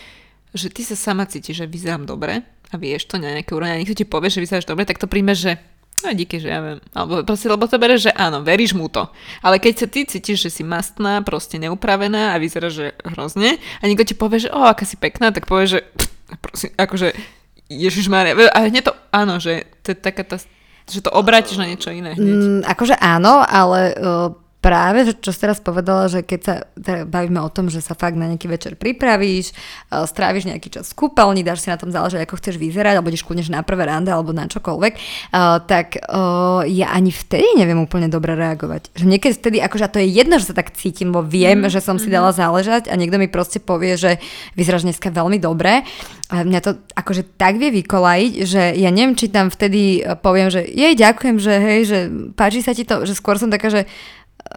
[0.57, 2.41] že ty sa sama cítiš, že vyzerám dobre
[2.71, 5.05] a vieš to na nejaké úrovni a niekto ti povie, že vyzeráš dobre, tak to
[5.05, 5.53] príjmeš, že
[6.03, 6.83] No díky, že ja viem.
[6.91, 9.07] Alebo proste, lebo to bereš, že áno, veríš mu to.
[9.39, 13.83] Ale keď sa ty cítiš, že si mastná, proste neupravená a vyzerá, že hrozne a
[13.87, 15.79] niekto ti povie, že o, aká si pekná, tak povie, že
[16.43, 17.15] prosím, akože
[17.71, 20.37] Ježiš Maria, a hneď to, áno, že to je taká tá,
[20.85, 22.41] že to obrátiš na niečo iné hneď.
[22.41, 24.29] Mm, akože áno, ale uh,
[24.65, 27.93] práve, že čo si teraz povedala, že keď sa teda bavíme o tom, že sa
[27.93, 29.53] fakt na nejaký večer pripravíš,
[29.93, 33.13] uh, stráviš nejaký čas v kúpeľni, dáš si na tom záležať, ako chceš vyzerať, alebo
[33.13, 37.77] ideš kľudne na prvé rande, alebo na čokoľvek, uh, tak uh, ja ani vtedy neviem
[37.77, 38.89] úplne dobre reagovať.
[38.97, 41.69] Že niekedy vtedy, akože a to je jedno, že sa tak cítim, lebo viem, mm,
[41.69, 42.15] že som si mm.
[42.17, 44.17] dala záležať a niekto mi proste povie, že
[44.57, 45.85] vyzeráš dneska veľmi dobre.
[46.33, 50.65] A mňa to akože tak vie vykolajiť, že ja neviem, či tam vtedy poviem, že
[50.65, 51.99] jej ďakujem, že hej, že
[52.33, 53.85] páči sa ti to, že skôr som taká, že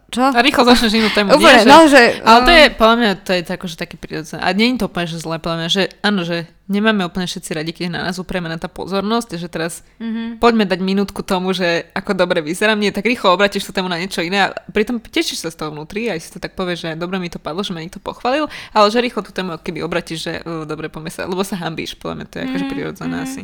[0.07, 0.23] čo?
[0.23, 1.35] A rýchlo začneš inú tému.
[1.35, 2.23] Úplne, nie, no, že...
[2.23, 4.39] Ale to je, podľa mňa, to je tako, že také prirodzené.
[4.39, 7.51] A nie je to úplne, že zle, podľa mňa, že áno, že nemáme úplne všetci
[7.57, 10.37] radi, keď na nás uprieme na tá pozornosť, že teraz mm-hmm.
[10.37, 13.97] poďme dať minútku tomu, že ako dobre vyzerám, nie, tak rýchlo obratíš tú tému na
[13.97, 16.89] niečo iné a pritom tešíš sa z toho vnútri, aj si to tak povieš, že
[16.93, 20.19] dobre mi to padlo, že ma niekto pochválil, ale že rýchlo tú tému keby obratíš,
[20.29, 22.73] že uh, dobre poďme sa, lebo sa hambíš, podľa mňa to je akože mm-hmm.
[22.77, 23.25] prirodzené mm-hmm.
[23.25, 23.41] asi.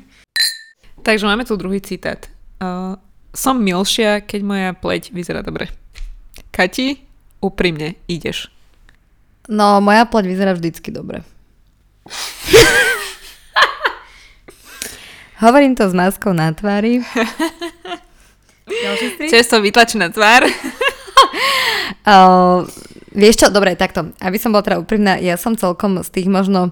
[1.01, 2.29] Takže máme tu druhý citát.
[2.61, 2.93] Uh,
[3.33, 5.67] som milšia, keď moja pleť vyzerá dobre.
[6.55, 7.03] Kati,
[7.43, 8.47] úprimne, ideš.
[9.51, 11.19] No, moja pleť vyzerá vždycky dobre.
[15.43, 17.03] Hovorím to s maskou na tvári.
[19.27, 20.47] Često vytlačená tvár.
[22.07, 22.63] uh,
[23.19, 24.15] vieš čo, dobre, takto.
[24.23, 26.71] Aby som bola teda úprimná, ja som celkom z tých možno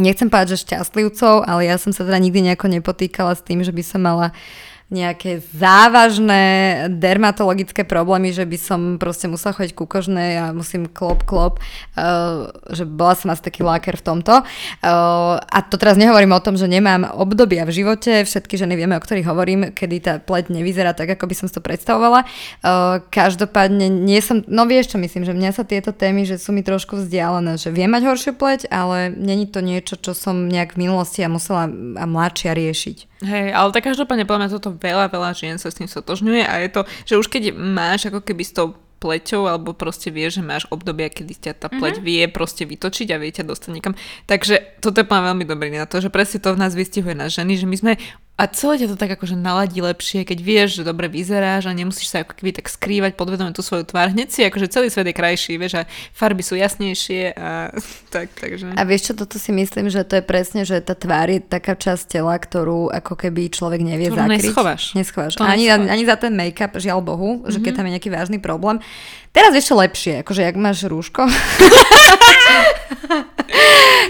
[0.00, 3.68] nechcem povedať, že šťastlivcov, ale ja som sa teda nikdy nejako nepotýkala s tým, že
[3.68, 6.44] by som mala uh, nejaké závažné
[6.92, 11.58] dermatologické problémy, že by som proste musela chodiť ku kožnej a musím klop, klop,
[11.96, 14.44] uh, že bola som asi taký láker v tomto.
[14.84, 18.94] Uh, a to teraz nehovorím o tom, že nemám obdobia v živote, všetky ženy vieme,
[18.94, 22.28] o ktorých hovorím, kedy tá pleť nevyzerá tak, ako by som si to predstavovala.
[22.60, 26.52] Uh, každopádne nie som, no vieš čo myslím, že mňa sa tieto témy, že sú
[26.52, 30.76] mi trošku vzdialené, že viem mať horšiu pleť, ale není to niečo, čo som nejak
[30.76, 33.13] v minulosti a musela a mladšia riešiť.
[33.24, 36.54] Hej, ale tak každopádne podľa mňa toto veľa, veľa žien sa s tým sotožňuje a
[36.60, 40.42] je to, že už keď máš ako keby s tou pleťou alebo proste vieš, že
[40.44, 42.08] máš obdobia, kedy ťa tá pleť mm-hmm.
[42.08, 43.94] vie proste vytočiť a vie ťa dostať niekam.
[44.24, 47.60] Takže toto je veľmi dobrý na to, že presne to v nás vystihuje na ženy,
[47.60, 47.92] že my sme
[48.34, 52.10] a celé ťa to tak akože naladí lepšie, keď vieš, že dobre vyzeráš a nemusíš
[52.10, 54.10] sa ako keby tak skrývať podvedome tú svoju tvár.
[54.10, 57.70] Hneď si akože celý svet je krajší, vieš, a farby sú jasnejšie a
[58.14, 58.74] tak, takže.
[58.74, 61.78] A vieš čo, toto si myslím, že to je presne, že tá tvár je taká
[61.78, 64.50] časť tela, ktorú ako keby človek nevie ktorú zakryť.
[64.50, 64.82] neschováš.
[64.98, 65.38] Neschováš.
[65.38, 67.54] Ani, ani za ten make-up, žiaľ Bohu, mm-hmm.
[67.54, 67.78] že keď mhm.
[67.78, 68.82] tam je nejaký vážny problém.
[69.30, 71.26] Teraz čo lepšie, akože jak máš rúško.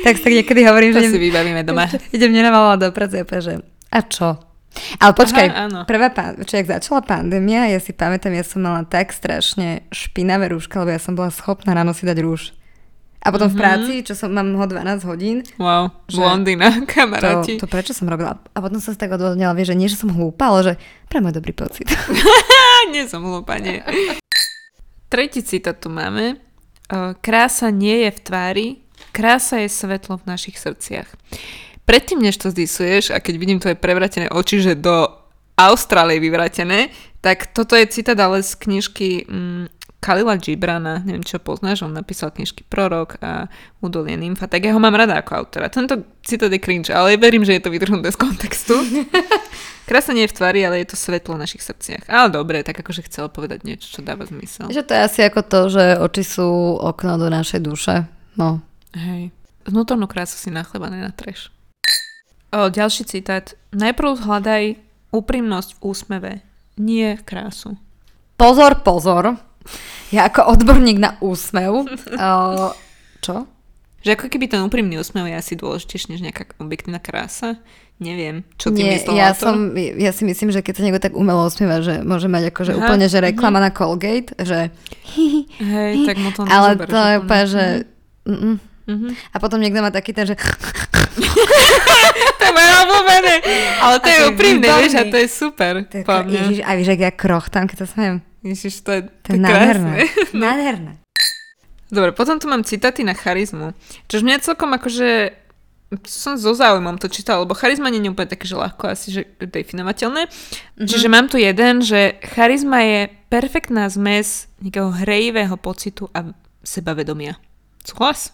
[0.04, 1.12] tak si niekedy hovorím, to že...
[1.12, 1.88] si vybavíme doma.
[2.16, 3.60] Idem nenamalovať do práce, že
[3.94, 4.42] a čo?
[4.98, 8.82] Ale počkaj, Aha, prvá pán, čo, jak začala pandémia, ja si pamätám, ja som mala
[8.82, 12.50] tak strašne špinavé rúška, lebo ja som bola schopná ráno si dať rúž.
[13.24, 13.56] A potom mm-hmm.
[13.56, 13.64] v mhm.
[13.64, 15.40] práci, čo som, mám ho 12 hodín.
[15.56, 17.56] Wow, blondina, kamaráti.
[17.56, 18.36] To, to prečo som robila?
[18.52, 20.74] A potom som si tak odvodnila, vieš, že nie, že som hlúpa, ale že
[21.08, 21.88] pre môj dobrý pocit.
[22.92, 23.80] nie som hlúpa, nie.
[25.08, 26.36] Tretí citát tu máme.
[27.24, 28.66] Krása nie je v tvári,
[29.16, 31.08] krása je svetlo v našich srdciach
[31.84, 35.08] predtým, než to zdisuješ a keď vidím tvoje prevratené oči, že do
[35.54, 36.90] Austrálie vyvratené,
[37.22, 39.64] tak toto je citát ale z knižky mm,
[40.04, 43.48] Kalila Gibrana, neviem čo poznáš, on napísal knižky Prorok a
[43.80, 45.72] Udolie Nymfa, tak ja ho mám rada ako autora.
[45.72, 48.76] Tento citát je cringe, ale verím, že je to vytrhnuté z kontextu.
[49.88, 52.04] Krása nie je v tvári, ale je to svetlo v našich srdciach.
[52.04, 54.68] Ale dobre, tak akože chcel povedať niečo, čo dáva zmysel.
[54.68, 56.48] Že to je asi ako to, že oči sú
[56.84, 58.04] okno do našej duše.
[58.36, 58.60] No.
[58.92, 59.32] Hej.
[59.64, 61.48] Vnútornú krásu si na chleba nenatreš.
[62.54, 63.58] O, ďalší citát.
[63.74, 64.78] Najprv hľadaj
[65.10, 66.32] úprimnosť v úsmeve,
[66.78, 67.74] nie krásu.
[68.38, 69.34] Pozor, pozor.
[70.14, 71.90] Ja ako odborník na úsmev.
[73.26, 73.50] čo?
[74.06, 77.58] Že ako keby ten úprimný úsmev je asi dôležitejší než nejaká objektívna krása.
[77.98, 81.46] Neviem, čo ty Nie, ja, som, ja si myslím, že keď sa niekto tak umelo
[81.46, 83.70] usmieva, že môže mať akože Aha, úplne, že reklama uh-huh.
[83.70, 84.74] na Colgate, že
[85.62, 87.64] Hej, tak mu to Ale to je úplne, že...
[88.26, 89.10] Uh-huh.
[89.30, 90.34] A potom niekto má taký ten, že
[92.40, 93.34] to je obľúbené.
[93.80, 95.72] Ale to a je úprimné, vieš, a to je super.
[95.84, 97.12] To je, ježiš, a víš, ak ja
[97.50, 98.16] tam, keď to smejem.
[98.44, 99.96] Ježiš, to je, to je nádherné.
[100.36, 100.92] Nádherné.
[101.88, 103.72] Dobre, potom tu mám citáty na charizmu.
[104.10, 105.40] Čož mňa celkom akože
[106.02, 109.22] som so záujmom to čítal, lebo charizma nie je úplne také, že ľahko asi že
[109.38, 110.26] definovateľné.
[110.26, 110.88] Mm-hmm.
[110.90, 113.00] Čiže mám tu jeden, že charizma je
[113.30, 116.34] perfektná zmes nejakého hrejivého pocitu a
[116.66, 117.38] sebavedomia.
[117.84, 118.32] Súhlas?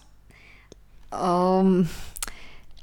[1.11, 1.85] Um,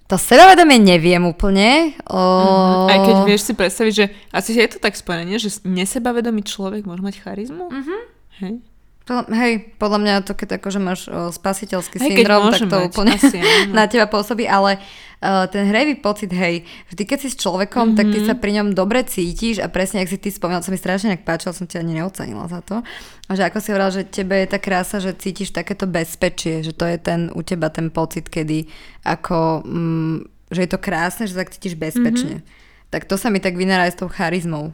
[0.09, 1.93] to sebavedomie neviem úplne.
[2.09, 2.17] O...
[2.17, 2.89] Uh-huh.
[2.89, 7.05] Aj keď vieš si predstaviť, že asi je to tak spojené, že nesebavedomý človek môže
[7.05, 7.69] mať charizmu?
[7.69, 8.01] Uh-huh.
[8.41, 8.65] Hej.
[9.09, 13.13] Hej, podľa mňa to, keď akože máš o, spasiteľský hej, syndrom, tak to mať, úplne
[13.17, 13.41] asi,
[13.79, 14.77] na teba pôsobí, ale
[15.25, 17.99] uh, ten hrejvý pocit, hej, vždy keď si s človekom, mm-hmm.
[17.99, 18.27] tak ty mhm.
[18.29, 21.25] sa pri ňom dobre cítiš a presne, ak si ty spomínal, sa mi strašne nejak
[21.25, 22.85] páčil, som ťa ani neocenila za to.
[23.29, 26.77] A že ako si hovorila, že tebe je tá krása, že cítiš takéto bezpečie, že
[26.77, 28.69] to je ten u teba ten pocit, kedy
[29.09, 32.45] ako, mm, že je to krásne, že sa cítiš bezpečne.
[32.45, 32.93] Mm-hmm.
[32.93, 34.73] Tak to sa mi tak vynára aj s tou charizmou.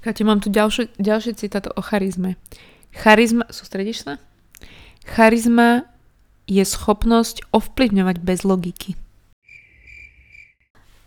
[0.00, 2.40] Kati, mám tu ďalší, ďalší citát o charizme.
[2.94, 4.18] Charizma, sústredíš sa?
[5.06, 5.86] Charizma
[6.50, 8.98] je schopnosť ovplyvňovať bez logiky.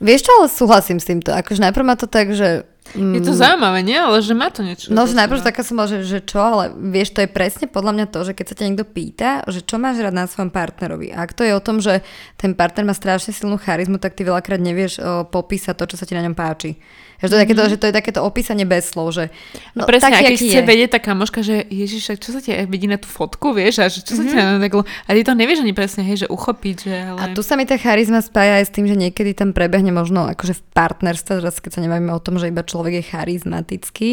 [0.03, 1.31] Vieš čo, ale súhlasím s týmto.
[1.31, 2.67] Akože najprv ma to tak, že...
[2.91, 3.95] Mm, je to mm, zaujímavé, nie?
[3.95, 4.91] Ale že má to niečo.
[4.91, 7.95] No, že najprv taká som bola, že, že čo, ale vieš, to je presne podľa
[7.95, 11.15] mňa to, že keď sa ťa niekto pýta, že čo máš rád na svojom partnerovi.
[11.15, 12.03] A ak to je o tom, že
[12.35, 16.03] ten partner má strašne silnú charizmu, tak ty veľakrát nevieš o, popísať to, čo sa
[16.03, 16.75] ti na ňom páči.
[17.23, 17.71] Že to, je takéto, mm-hmm.
[17.71, 19.31] že to je takéto opísanie bez slov, že
[19.71, 20.67] no, no presne, taký, keď chce je.
[20.67, 24.03] vedieť taká možka, že Ježiš, čo sa ti vidí na tú fotku, vieš, a že
[24.03, 24.19] čo mm-hmm.
[24.19, 24.59] sa ti mm-hmm.
[24.59, 27.19] na A ty to nevieš ani presne, hej, že uchopiť, že ale...
[27.23, 30.27] A tu sa mi tá charizma spája aj s tým, že niekedy tam prebehne možno
[30.27, 34.11] akože v partnerstve, teraz keď sa nebavíme o tom, že iba človek je charizmatický,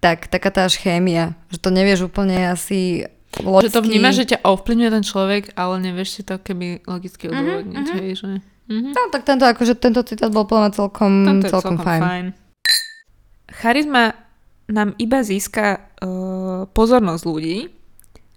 [0.00, 3.04] tak taká tá chémia, že to nevieš úplne asi
[3.44, 3.68] logicky...
[3.68, 7.32] Že to vníma, že ťa ovplyvňuje ten človek, ale nevieš si to keby logicky mhm,
[7.36, 8.00] odôvodniť, mm-hmm.
[8.00, 8.30] hej, že...
[8.66, 8.92] Mm-hmm.
[8.98, 12.02] No tak tento, akože tento citát bol podľa celkom, celkom, celkom fajn.
[12.02, 12.26] fajn.
[13.56, 14.12] Charizma
[14.68, 17.72] nám iba získa uh, pozornosť ľudí,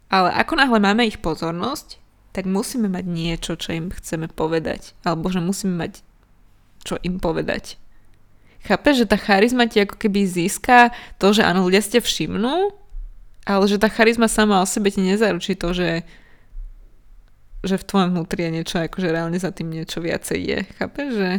[0.07, 1.99] ale ako náhle máme ich pozornosť,
[2.31, 4.95] tak musíme mať niečo, čo im chceme povedať.
[5.03, 6.01] Alebo že musíme mať
[6.87, 7.75] čo im povedať.
[8.63, 12.71] Chápeš, že tá charizma ti ako keby získa to, že áno, ľudia ste všimnú,
[13.47, 16.07] ale že tá charizma sama o sebe ti nezaručí to, že
[17.59, 20.59] že v tvojom vnútri je niečo, akože reálne za tým niečo viacej je.
[20.79, 21.29] Chápeš, že...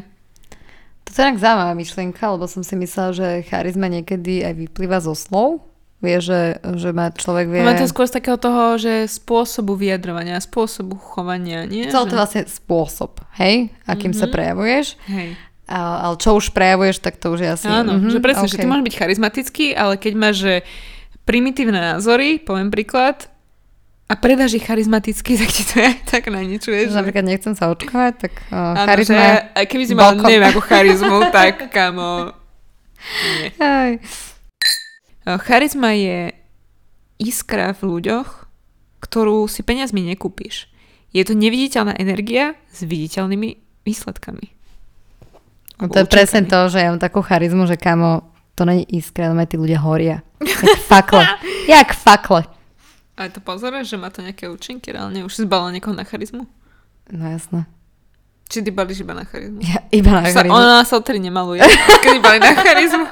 [1.10, 5.18] To je tak zaujímavá myšlienka, lebo som si myslela, že charizma niekedy aj vyplýva zo
[5.18, 5.66] slov.
[6.00, 7.60] Vie, že, že má človek vie...
[7.60, 11.84] Má to skôr z takého toho, že spôsobu vyjadrovania, spôsobu chovania, nie?
[11.92, 13.68] Celé to vlastne spôsob, hej?
[13.84, 14.20] Akým mm-hmm.
[14.24, 14.32] sa mhm.
[14.32, 14.86] prejavuješ.
[15.12, 15.28] Hej.
[15.70, 17.66] A, ale čo už prejavuješ, tak to už je asi...
[17.68, 18.52] Áno, mm-hmm, že presne, okay.
[18.56, 20.54] že ty môžeš byť charizmatický, ale keď máš že
[21.28, 23.29] primitívne názory, poviem príklad,
[24.10, 26.98] a predáš ich charizmaticky, tak ti to je tak na nič, vieš.
[26.98, 29.22] Napríklad nechcem sa očkovať, tak uh, ano, charizma...
[29.54, 32.34] Že, keby si mal, neviem, ako charizmu, tak kamo...
[33.38, 33.48] Nie.
[33.62, 33.92] Aj.
[35.46, 36.34] Charizma je
[37.22, 38.28] iskra v ľuďoch,
[38.98, 40.66] ktorú si peniazmi nekúpiš.
[41.14, 43.56] Je to neviditeľná energia s viditeľnými
[43.86, 44.46] výsledkami.
[45.80, 49.32] No to je presne to, že ja mám takú charizmu, že kamo, to není iskra,
[49.32, 50.20] ale tí ľudia horia.
[50.44, 51.24] Jak fakle.
[51.72, 52.44] Jak fakle.
[53.20, 55.20] A to pozoruješ, že má to nejaké účinky reálne?
[55.20, 56.48] Už si zbala niekoho na charizmu?
[57.12, 57.68] No jasné.
[58.48, 59.60] Či ty balíš iba na charizmu?
[59.60, 60.56] Ja, iba na charizmu.
[60.56, 61.60] Sa, ona sa odtedy nemaluje,
[62.00, 63.04] keď balí na charizmu.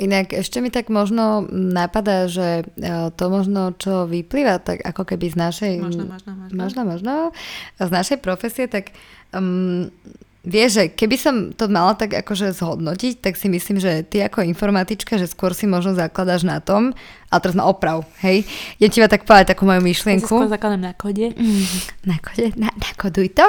[0.00, 5.30] Inak ešte mi tak možno napadá, že e, to možno, čo vyplýva tak ako keby
[5.30, 5.72] z našej...
[5.84, 6.56] Možno, možno, možno.
[6.56, 7.12] Možno, možno.
[7.76, 8.90] Z našej profesie, tak
[9.36, 9.92] um,
[10.44, 14.44] Vieš, že keby som to mala tak akože zhodnotiť, tak si myslím, že ty ako
[14.44, 16.92] informatička, že skôr si možno zakladaš na tom,
[17.32, 18.44] ale teraz na oprav, hej?
[18.76, 20.36] Ja ti tak povedať takú moju myšlienku.
[20.36, 21.32] Ja skôr zakladám na kode.
[21.32, 21.64] Mm,
[22.12, 23.46] na kode, na, nakoduj to.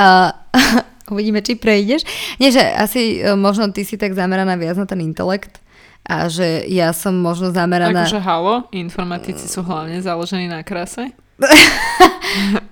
[0.00, 0.32] Uh,
[1.12, 2.08] uvidíme, či prejdeš.
[2.40, 5.60] Nie, že asi uh, možno ty si tak zameraná viac na ten intelekt
[6.08, 8.08] a že ja som možno zameraná...
[8.08, 11.12] Akože halo, informatici sú hlavne založení na krase.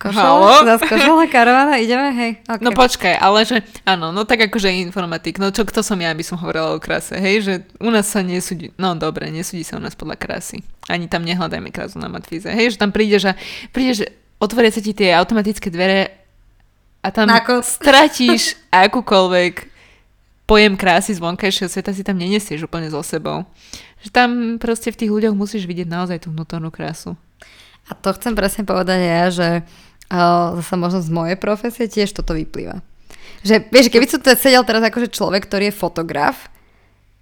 [0.00, 0.64] Košela?
[0.64, 0.80] Zas
[1.28, 2.32] karavana, ideme, hej.
[2.48, 2.64] Okay.
[2.64, 6.24] No počkaj, ale že, áno, no tak akože informatik, no čo, kto som ja, aby
[6.24, 9.82] som hovorila o krase, hej, že u nás sa nesúdi, no dobre, nesúdi sa u
[9.84, 10.64] nás podľa krásy.
[10.88, 13.32] Ani tam nehľadajme krásu na matvíze, hej, že tam prídeš a
[13.76, 14.08] prídeš,
[14.40, 16.16] otvoria sa ti tie automatické dvere
[17.04, 17.60] a tam Nako.
[17.60, 19.68] stratíš akúkoľvek
[20.48, 23.44] pojem krásy z vonkajšieho sveta si tam nenesieš úplne so sebou.
[24.00, 27.20] Že tam proste v tých ľuďoch musíš vidieť naozaj tú vnútornú krásu.
[27.86, 29.48] A to chcem presne povedať ja, že
[30.10, 32.82] zase možno z mojej profesie tiež toto vyplýva.
[33.46, 36.50] Že vieš, keby som tu sedel teraz akože človek, ktorý je fotograf,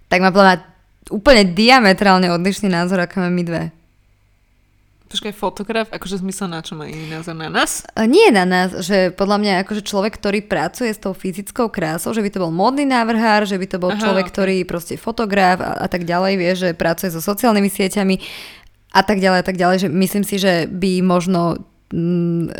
[0.09, 0.65] tak má podľa
[1.13, 3.63] úplne diametrálne odlišný názor, ako máme my dve.
[5.09, 7.81] Počkaj, fotograf, akože zmysel na čo má iný názor na nás?
[7.97, 12.21] Nie na nás, že podľa mňa akože človek, ktorý pracuje s tou fyzickou krásou, že
[12.21, 14.33] by to bol modný návrhár, že by to bol Aha, človek, okay.
[14.37, 18.15] ktorý proste fotograf a, a tak ďalej, vie, že pracuje so sociálnymi sieťami
[18.93, 21.65] a tak ďalej a tak ďalej, že myslím si, že by možno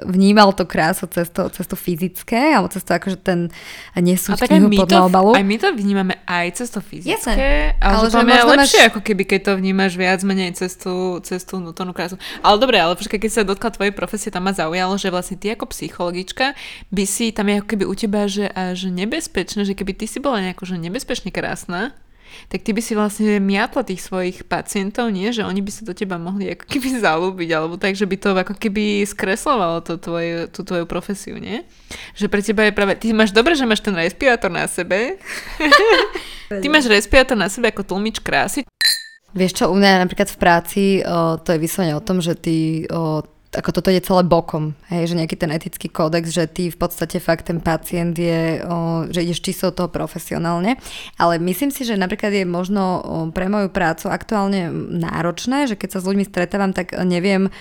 [0.10, 3.54] vnímal to krásu cez to, cez to fyzické, alebo cez to akože ten
[3.94, 5.38] nesúť knihu pod obalu.
[5.38, 7.78] Aj my to vnímame aj cez to fyzické, Jasne.
[7.78, 8.90] ale, ale že to je lepšie, máš...
[8.90, 12.18] ako keby keď to vnímaš viac menej cez tú, cez tú vnútornú krásu.
[12.42, 15.54] Ale dobre, ale počkaj, keď sa dotkla tvojej profesie, tam ma zaujalo, že vlastne ty
[15.54, 16.58] ako psychologička
[16.90, 20.18] by si tam je ako keby u teba, že až nebezpečné, že keby ty si
[20.18, 21.94] bola nejako že nebezpečne krásna,
[22.48, 25.34] tak ty by si vlastne miatla tých svojich pacientov, nie?
[25.36, 28.30] Že oni by sa do teba mohli ako keby zalúbiť, alebo tak, že by to
[28.32, 31.68] ako keby skreslovalo to tvoje, tú tvoju profesiu, nie?
[32.16, 32.96] Že pre teba je práve...
[32.96, 35.20] Ty máš dobre, že máš ten respirátor na sebe.
[36.64, 38.64] ty máš respirátor na sebe ako tlmič krásy.
[39.30, 42.90] Vieš čo, u mňa napríklad v práci o, to je vyslovene o tom, že ty
[42.90, 46.78] o, ako toto je celé bokom, hej, že nejaký ten etický kódex, že ty v
[46.78, 50.78] podstate fakt ten pacient je, o, že ideš čisto toho profesionálne,
[51.18, 53.02] ale myslím si, že napríklad je možno
[53.34, 57.52] pre moju prácu aktuálne náročné, že keď sa s ľuďmi stretávam, tak neviem o,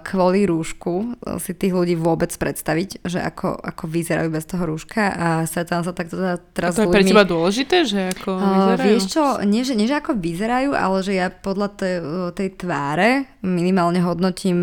[0.00, 5.28] kvôli rúšku si tých ľudí vôbec predstaviť, že ako, ako vyzerajú bez toho rúška a
[5.44, 8.88] stretávam sa tak teda teraz a to je pre teba dôležité, že ako vyzerajú?
[8.88, 11.94] Vieš čo, nie že, nie že ako vyzerajú, ale že ja podľa tej,
[12.32, 14.56] tej tváre minimálne hodnotím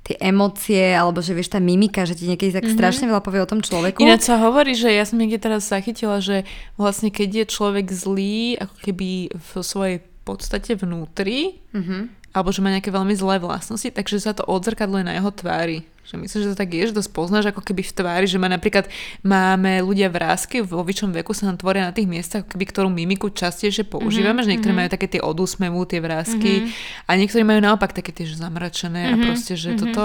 [0.00, 2.78] tie emócie, alebo že vieš, tá mimika, že ti niekedy tak mm-hmm.
[2.80, 4.00] strašne veľa povie o tom človeku.
[4.00, 6.48] Ináč sa hovorí, že ja som niekde teraz zachytila, že
[6.80, 12.19] vlastne keď je človek zlý, ako keby v svojej podstate vnútri, mm-hmm.
[12.30, 15.82] Alebo že má nejaké veľmi zlé vlastnosti, takže sa to odzrkadluje na jeho tvári.
[16.06, 18.46] Že myslím, že to tak je, že to spoznáš ako keby v tvári, že má
[18.50, 18.86] napríklad
[19.22, 23.30] máme ľudia vrázky, vo vyššom veku sa nám tvoria na tých miestach, keby ktorú mimiku
[23.30, 24.46] častejšie používame, mm-hmm.
[24.46, 24.90] že niektorí mm-hmm.
[24.90, 27.06] majú také tie od úsmevu, tie vrázky mm-hmm.
[27.06, 29.22] a niektorí majú naopak také tie že zamračené mm-hmm.
[29.22, 29.82] a proste, že mm-hmm.
[29.86, 30.04] toto...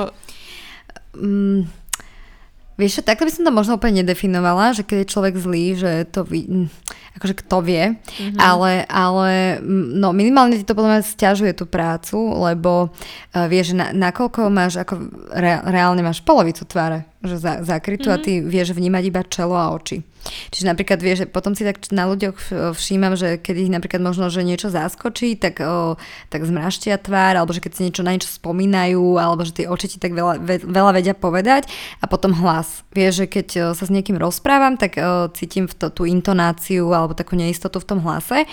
[1.16, 1.72] Mm.
[2.76, 6.28] Vieš, takto by som to možno úplne nedefinovala, že keď je človek zlý, že to
[6.28, 6.68] ví,
[7.16, 8.36] akože kto vie, mm-hmm.
[8.36, 9.64] ale, ale
[9.96, 14.84] no minimálne ti to podľa mňa stiažuje tú prácu, lebo uh, vieš, na, nakoľko máš,
[14.84, 18.22] ako re, reálne máš polovicu tváre, že za, zakrytú mm-hmm.
[18.22, 20.06] a ty vieš vnímať iba čelo a oči.
[20.26, 24.34] Čiže napríklad vieš, že potom si tak na ľuďoch všímam, že keď ich napríklad možno,
[24.34, 26.02] že niečo zaskočí, tak, o,
[26.34, 29.96] tak zmraštia tvár, alebo že keď si niečo na niečo spomínajú, alebo že tie oči
[29.96, 31.70] ti tak veľa, veľa vedia povedať
[32.02, 32.82] a potom hlas.
[32.94, 36.90] Vieš, že keď o, sa s niekým rozprávam, tak o, cítim v to, tú intonáciu
[36.90, 38.50] alebo takú neistotu v tom hlase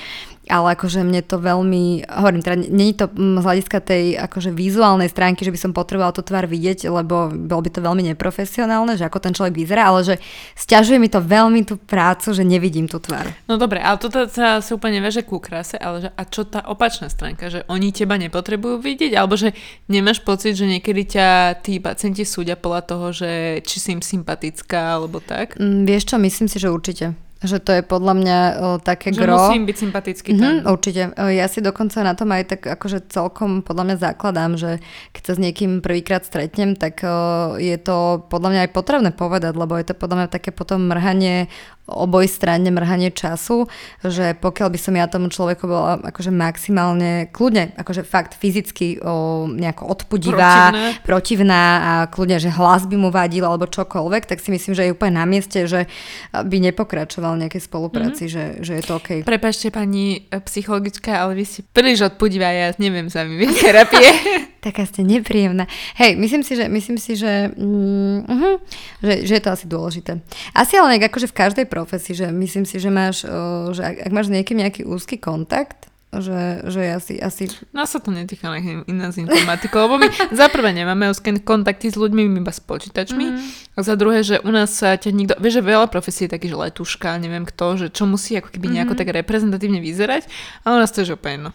[0.53, 5.48] ale akože mne to veľmi, hovorím, teda není to z hľadiska tej akože vizuálnej stránky,
[5.48, 9.18] že by som potrebovala tú tvár vidieť, lebo bolo by to veľmi neprofesionálne, že ako
[9.24, 10.14] ten človek vyzerá, ale že
[10.53, 13.32] stiažuje mi to veľmi tú prácu, že nevidím tú tvár.
[13.48, 16.61] No dobre, ale toto sa si úplne veže ku krase, ale že a čo tá
[16.68, 19.57] opačná stránka, že oni teba nepotrebujú vidieť, alebo že
[19.88, 21.28] nemáš pocit, že niekedy ťa
[21.64, 25.57] tí pacienti súdia podľa toho, že či si im sympatická, alebo tak?
[25.57, 27.16] Mm, vieš čo, myslím si, že určite.
[27.43, 29.34] Že to je podľa mňa o, také že gro.
[29.34, 31.03] musím byť sympatický mm-hmm, Určite.
[31.18, 34.70] Ja si dokonca na tom aj tak akože celkom podľa mňa zakladám, že
[35.11, 39.53] keď sa s niekým prvýkrát stretnem, tak o, je to podľa mňa aj potrebné povedať,
[39.59, 41.51] lebo je to podľa mňa také potom mrhanie
[41.91, 43.66] oboj strane mrhanie času,
[44.07, 49.45] že pokiaľ by som ja tomu človeku bola akože maximálne kľudne, akože fakt fyzicky o,
[49.51, 51.03] nejako odpudivá, protivná.
[51.03, 54.95] protivná a kľudne, že hlas by mu vadil alebo čokoľvek, tak si myslím, že je
[54.95, 55.91] úplne na mieste, že
[56.30, 58.62] by nepokračoval nejakej spolupráci, mm-hmm.
[58.62, 59.11] že, že je to OK.
[59.26, 64.07] Prepašte pani e, psychologička, ale vy ste príliš odpudivá, ja neviem sa mi terapie.
[64.62, 65.66] Taká ste nepríjemná.
[65.99, 68.55] Hej, myslím si, že, myslím si, že, mm, uh-huh,
[69.03, 70.22] že, že je to asi dôležité.
[70.55, 73.25] Asi ale nejak akože v každej profesii, že myslím si, že máš,
[73.73, 77.49] že ak, ak máš niekým nejaký úzky kontakt, že, že asi, asi...
[77.73, 78.53] No sa to netýka
[78.85, 80.09] iná z informatikov, lebo my
[80.45, 83.73] za prvé nemáme úzke kontakty s ľuďmi, iba s počítačmi, mm-hmm.
[83.73, 85.35] a za druhé, že u nás sa ťa nikto...
[85.41, 88.77] Vieš, že veľa profesí je taký, že letuška, neviem kto, že čo musí ako keby
[88.77, 89.09] nejako mm-hmm.
[89.09, 90.29] tak reprezentatívne vyzerať,
[90.68, 91.51] a u nás to je že úplne no.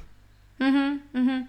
[0.58, 1.40] Mm-hmm, mm-hmm.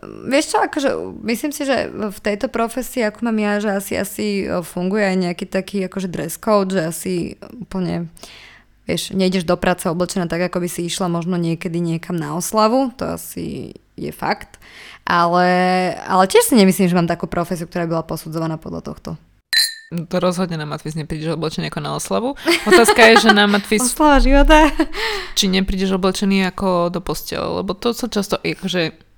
[0.00, 0.90] Vieš čo, akože
[1.28, 4.26] myslím si, že v tejto profesii, ako mám ja, že asi, asi
[4.64, 7.14] funguje aj nejaký taký akože dress code, že asi
[7.52, 8.08] úplne
[8.88, 12.90] vieš, nejdeš do práce oblečená tak, ako by si išla možno niekedy niekam na oslavu,
[12.96, 14.56] to asi je fakt.
[15.04, 15.46] Ale,
[16.00, 19.10] ale tiež si nemyslím, že mám takú profesiu, ktorá bola posudzovaná podľa tohto.
[19.90, 22.38] No to rozhodne na Matvis neprídeš oblečený ako na oslavu.
[22.62, 23.82] Otázka je, že na Matvis...
[23.90, 24.70] Oslava života.
[25.34, 29.09] či neprídeš oblečený ako do postele, lebo to sa často, akože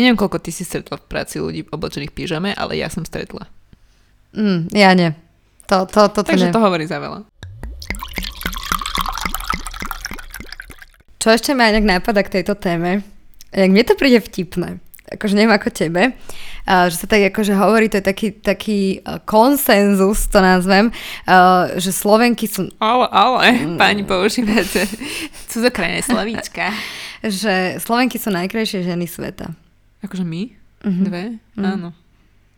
[0.00, 3.44] neviem, koľko ty si stretla v práci ľudí oblečených pyžame, ale ja som stretla.
[4.32, 5.12] Mm, ja nie.
[5.68, 6.54] To, to, to, to Takže nie.
[6.56, 7.28] to hovorí za veľa.
[11.20, 13.06] Čo ešte ma inak nápada k tejto téme?
[13.52, 14.80] Jak mne to príde vtipné,
[15.12, 16.16] akože neviem ako tebe,
[16.66, 20.88] že sa tak akože hovorí, to je taký, taký uh, konsenzus, to nazvem,
[21.28, 22.70] uh, že Slovenky sú...
[22.78, 23.78] Ale, ale, mm.
[23.78, 24.86] pani používate
[25.50, 26.70] cudzokrajné slovíčka.
[27.22, 29.52] že Slovenky sú najkrajšie ženy sveta.
[30.02, 30.42] Akože my?
[30.82, 31.04] Mm-hmm.
[31.06, 31.24] Dve?
[31.54, 31.64] Mm.
[31.64, 31.88] Áno.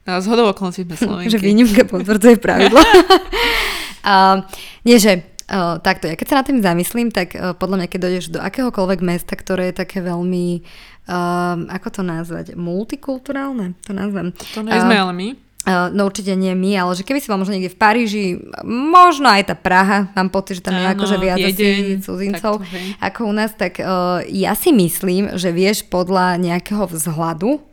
[0.04, 1.32] A zhodou okolností sme Slovenky.
[1.32, 2.80] že výnimka potvrdzuje pravidlo.
[2.80, 4.44] uh,
[4.88, 8.00] nie, že uh, takto, ja keď sa na tým zamyslím, tak uh, podľa mňa, keď
[8.00, 10.64] dojdeš do akéhokoľvek mesta, ktoré je také veľmi,
[11.08, 14.32] uh, ako to nazvať, multikulturálne, to nazvem.
[14.56, 15.28] To nie sme uh, ale my.
[15.64, 18.24] Uh, no určite nie my, ale že keby si bol možno niekde v Paríži,
[18.68, 22.60] možno aj tá Praha, mám pocit, že tam je akože viac asi cudzincov
[23.00, 27.64] ako u nás, tak uh, ja si myslím, že vieš podľa nejakého vzhľadu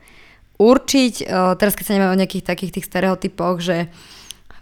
[0.56, 3.92] určiť, uh, teraz keď sa nemáme o nejakých takých tých stereotypoch, že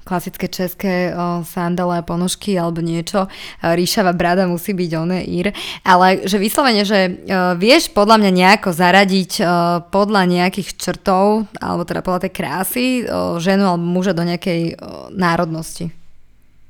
[0.04, 3.30] klasické české o, sandale a ponožky alebo niečo.
[3.62, 5.54] Ríšava brada musí byť oné ír.
[5.86, 7.14] Ale že vyslovene, že o,
[7.56, 9.46] vieš podľa mňa nejako zaradiť o,
[9.94, 15.14] podľa nejakých črtov, alebo teda podľa tej krásy, o, ženu alebo muža do nejakej o,
[15.14, 15.94] národnosti.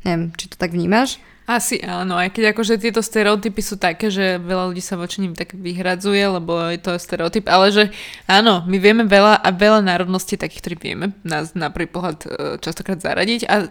[0.04, 1.20] Neviem, či to tak vnímaš?
[1.50, 5.34] Asi áno, aj keď akože tieto stereotypy sú také, že veľa ľudí sa voči nim
[5.34, 7.84] tak vyhradzuje, lebo je to stereotyp, ale že
[8.30, 12.28] áno, my vieme veľa a veľa národností takých, ktorí vieme nás na prvý pohľad e,
[12.62, 13.66] častokrát zaradiť, a,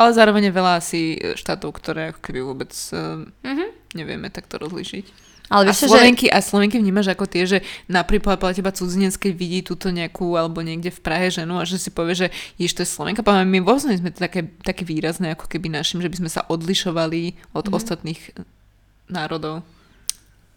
[0.00, 3.68] ale zároveň veľa asi štátov, ktoré ako keby vôbec mm-hmm.
[4.00, 5.29] nevieme takto rozlišiť.
[5.50, 6.32] Ale vieš, a Slovenky, že...
[6.32, 7.58] a Slovenky vnímaš ako tie, že
[7.90, 11.82] napríklad podľa teba cudzinec, keď vidí túto nejakú alebo niekde v Prahe ženu a že
[11.82, 13.26] si povie, že ješ, to je Slovenka.
[13.26, 17.50] Poviem, my vôbec sme také, také výrazné ako keby našim, že by sme sa odlišovali
[17.50, 17.72] od mm.
[17.74, 18.20] ostatných
[19.10, 19.66] národov.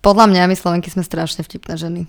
[0.05, 2.01] Podľa mňa my Slovenky sme strašne vtipné ženy.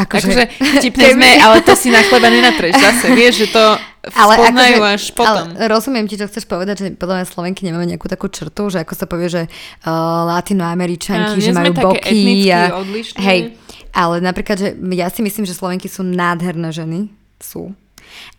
[0.00, 0.44] Akože, akože
[0.80, 3.12] vtipne sme, ale to si na chleba nenatreš zase.
[3.12, 3.64] Vieš, že to
[4.20, 5.46] ale akože, až potom.
[5.52, 8.80] Ale rozumiem ti, čo chceš povedať, že podľa mňa Slovenky nemáme nejakú takú črtu, že
[8.80, 9.90] ako sa povie, že uh,
[10.40, 12.48] latinoameričanky, a, že majú boky.
[12.48, 13.20] A, odlišné.
[13.20, 13.40] hej,
[13.92, 17.12] ale napríklad, že ja si myslím, že Slovenky sú nádherné ženy.
[17.40, 17.76] Sú.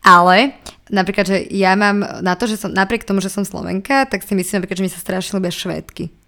[0.02, 0.58] Ale
[0.90, 4.34] napríklad, že ja mám na to, že som, napriek tomu, že som Slovenka, tak si
[4.34, 6.21] myslím napríklad, že mi sa strašne ľúbia švédky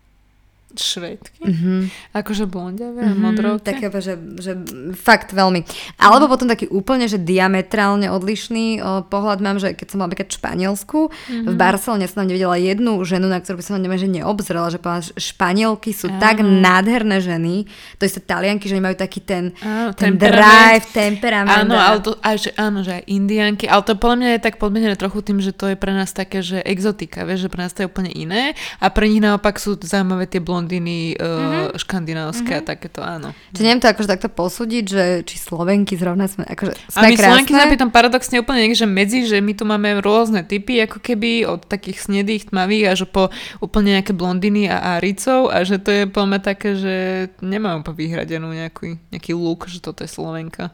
[0.78, 1.42] švedky.
[1.44, 1.80] Mm-hmm.
[2.18, 3.62] Akože blondiavé mm-hmm.
[3.64, 4.54] Také, že, že
[4.98, 5.66] fakt veľmi.
[6.02, 10.30] Alebo potom taký úplne, že diametrálne odlišný o, pohľad mám, že keď som bola napríklad
[10.30, 11.50] v Španielsku, mm-hmm.
[11.50, 14.80] v Barcelone som tam nevidela jednu ženu, na ktorú by som neviem, že neobzrela, že
[14.82, 16.20] povedala, Španielky sú Áno.
[16.22, 21.70] tak nádherné ženy, to isté Talianky, že majú taký ten, áno, ten drive, temperament.
[21.70, 24.56] Áno, ale to, aj, že, áno, že aj Indianky, ale to podľa mňa je tak
[24.58, 27.74] podmienené trochu tým, že to je pre nás také, že exotika, vieš, že pre nás
[27.76, 31.76] to je úplne iné a pre nich naopak sú zaujímavé tie blond blondiny uh, mm-hmm.
[31.76, 32.64] škandinávské mm-hmm.
[32.64, 33.36] a takéto, áno.
[33.52, 37.16] Čiže neviem to akože takto posúdiť, že či Slovenky zrovna sme, akože sme A my
[37.20, 37.28] krásne.
[37.44, 41.44] Slovenky sme tam paradoxne úplne niekde medzi, že my tu máme rôzne typy, ako keby
[41.44, 43.28] od takých snedých, tmavých až po
[43.60, 46.96] úplne nejaké blondiny a áricov a že to je poďme také, že
[47.44, 50.72] nemám úplne vyhradenú nejaký, nejaký look, že toto je Slovenka.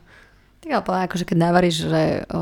[0.59, 2.03] Tak ale povedať, akože keď navaríš, že
[2.35, 2.41] o,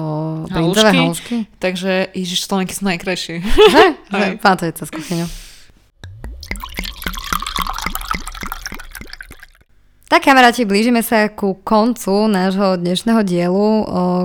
[0.49, 1.35] brinzové halušky.
[1.61, 3.45] Takže Ježiš, Slovenky sú najkrajšie.
[3.45, 3.83] Že?
[4.09, 4.27] že?
[4.41, 4.89] Pán to je cez
[10.07, 13.67] Tak kamaráti, blížime sa ku koncu nášho dnešného dielu,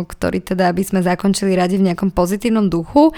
[0.06, 3.10] ktorý teda, aby sme zakončili radi v nejakom pozitívnom duchu.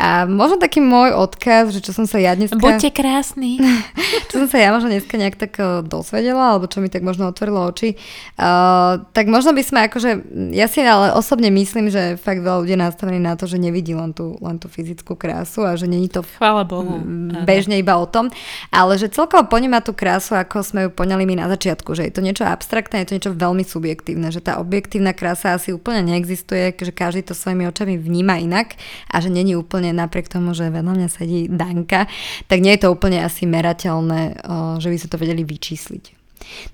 [0.00, 2.56] A možno taký môj odkaz, že čo som sa ja dneska...
[2.56, 3.60] Buďte krásni.
[4.32, 7.68] čo som sa ja možno dneska nejak tak dosvedela, alebo čo mi tak možno otvorilo
[7.68, 8.00] oči.
[8.40, 10.10] Uh, tak možno by sme akože...
[10.56, 14.16] Ja si ale osobne myslím, že fakt veľa ľudí nastavení na to, že nevidí len
[14.16, 16.24] tú, len tú fyzickú krásu a že není to...
[16.24, 16.96] Chvála Bohu.
[17.44, 18.32] Bežne iba o tom.
[18.72, 22.14] Ale že celkovo poníma tú krásu, ako sme ju poňali my na začiatku, že je
[22.14, 26.72] to niečo abstraktné, je to niečo veľmi subjektívne, že tá objektívna krása asi úplne neexistuje,
[26.78, 28.78] že každý to svojimi očami vníma inak
[29.10, 32.06] a že není úplne napriek tomu, že vedľa mňa sedí Danka,
[32.46, 34.38] tak nie je to úplne asi merateľné,
[34.78, 36.04] že by sa to vedeli vyčísliť.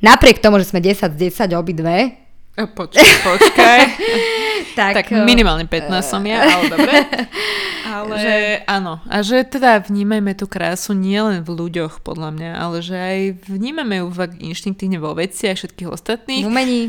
[0.04, 2.12] Napriek tomu, že sme 10 z 10 obidve,
[2.52, 3.80] Počkaj, počkaj.
[4.78, 6.92] tak, tak minimálne 15 som ja, ale dobre.
[7.92, 8.34] Ale že...
[8.64, 13.18] áno, a že teda vnímajme tú krásu nielen v ľuďoch, podľa mňa, ale že aj
[13.52, 16.40] vnímame ju fakt inštinktívne vo veci a všetkých ostatných.
[16.40, 16.82] V umení.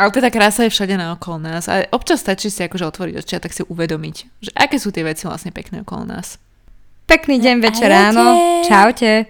[0.00, 3.34] Ale teda krása je všade na okolo nás a občas stačí si akože otvoriť oči
[3.36, 6.40] a tak si uvedomiť, že aké sú tie veci vlastne pekné okolo nás.
[7.04, 8.62] Pekný deň, večer, ráno.
[8.64, 9.28] Čaute.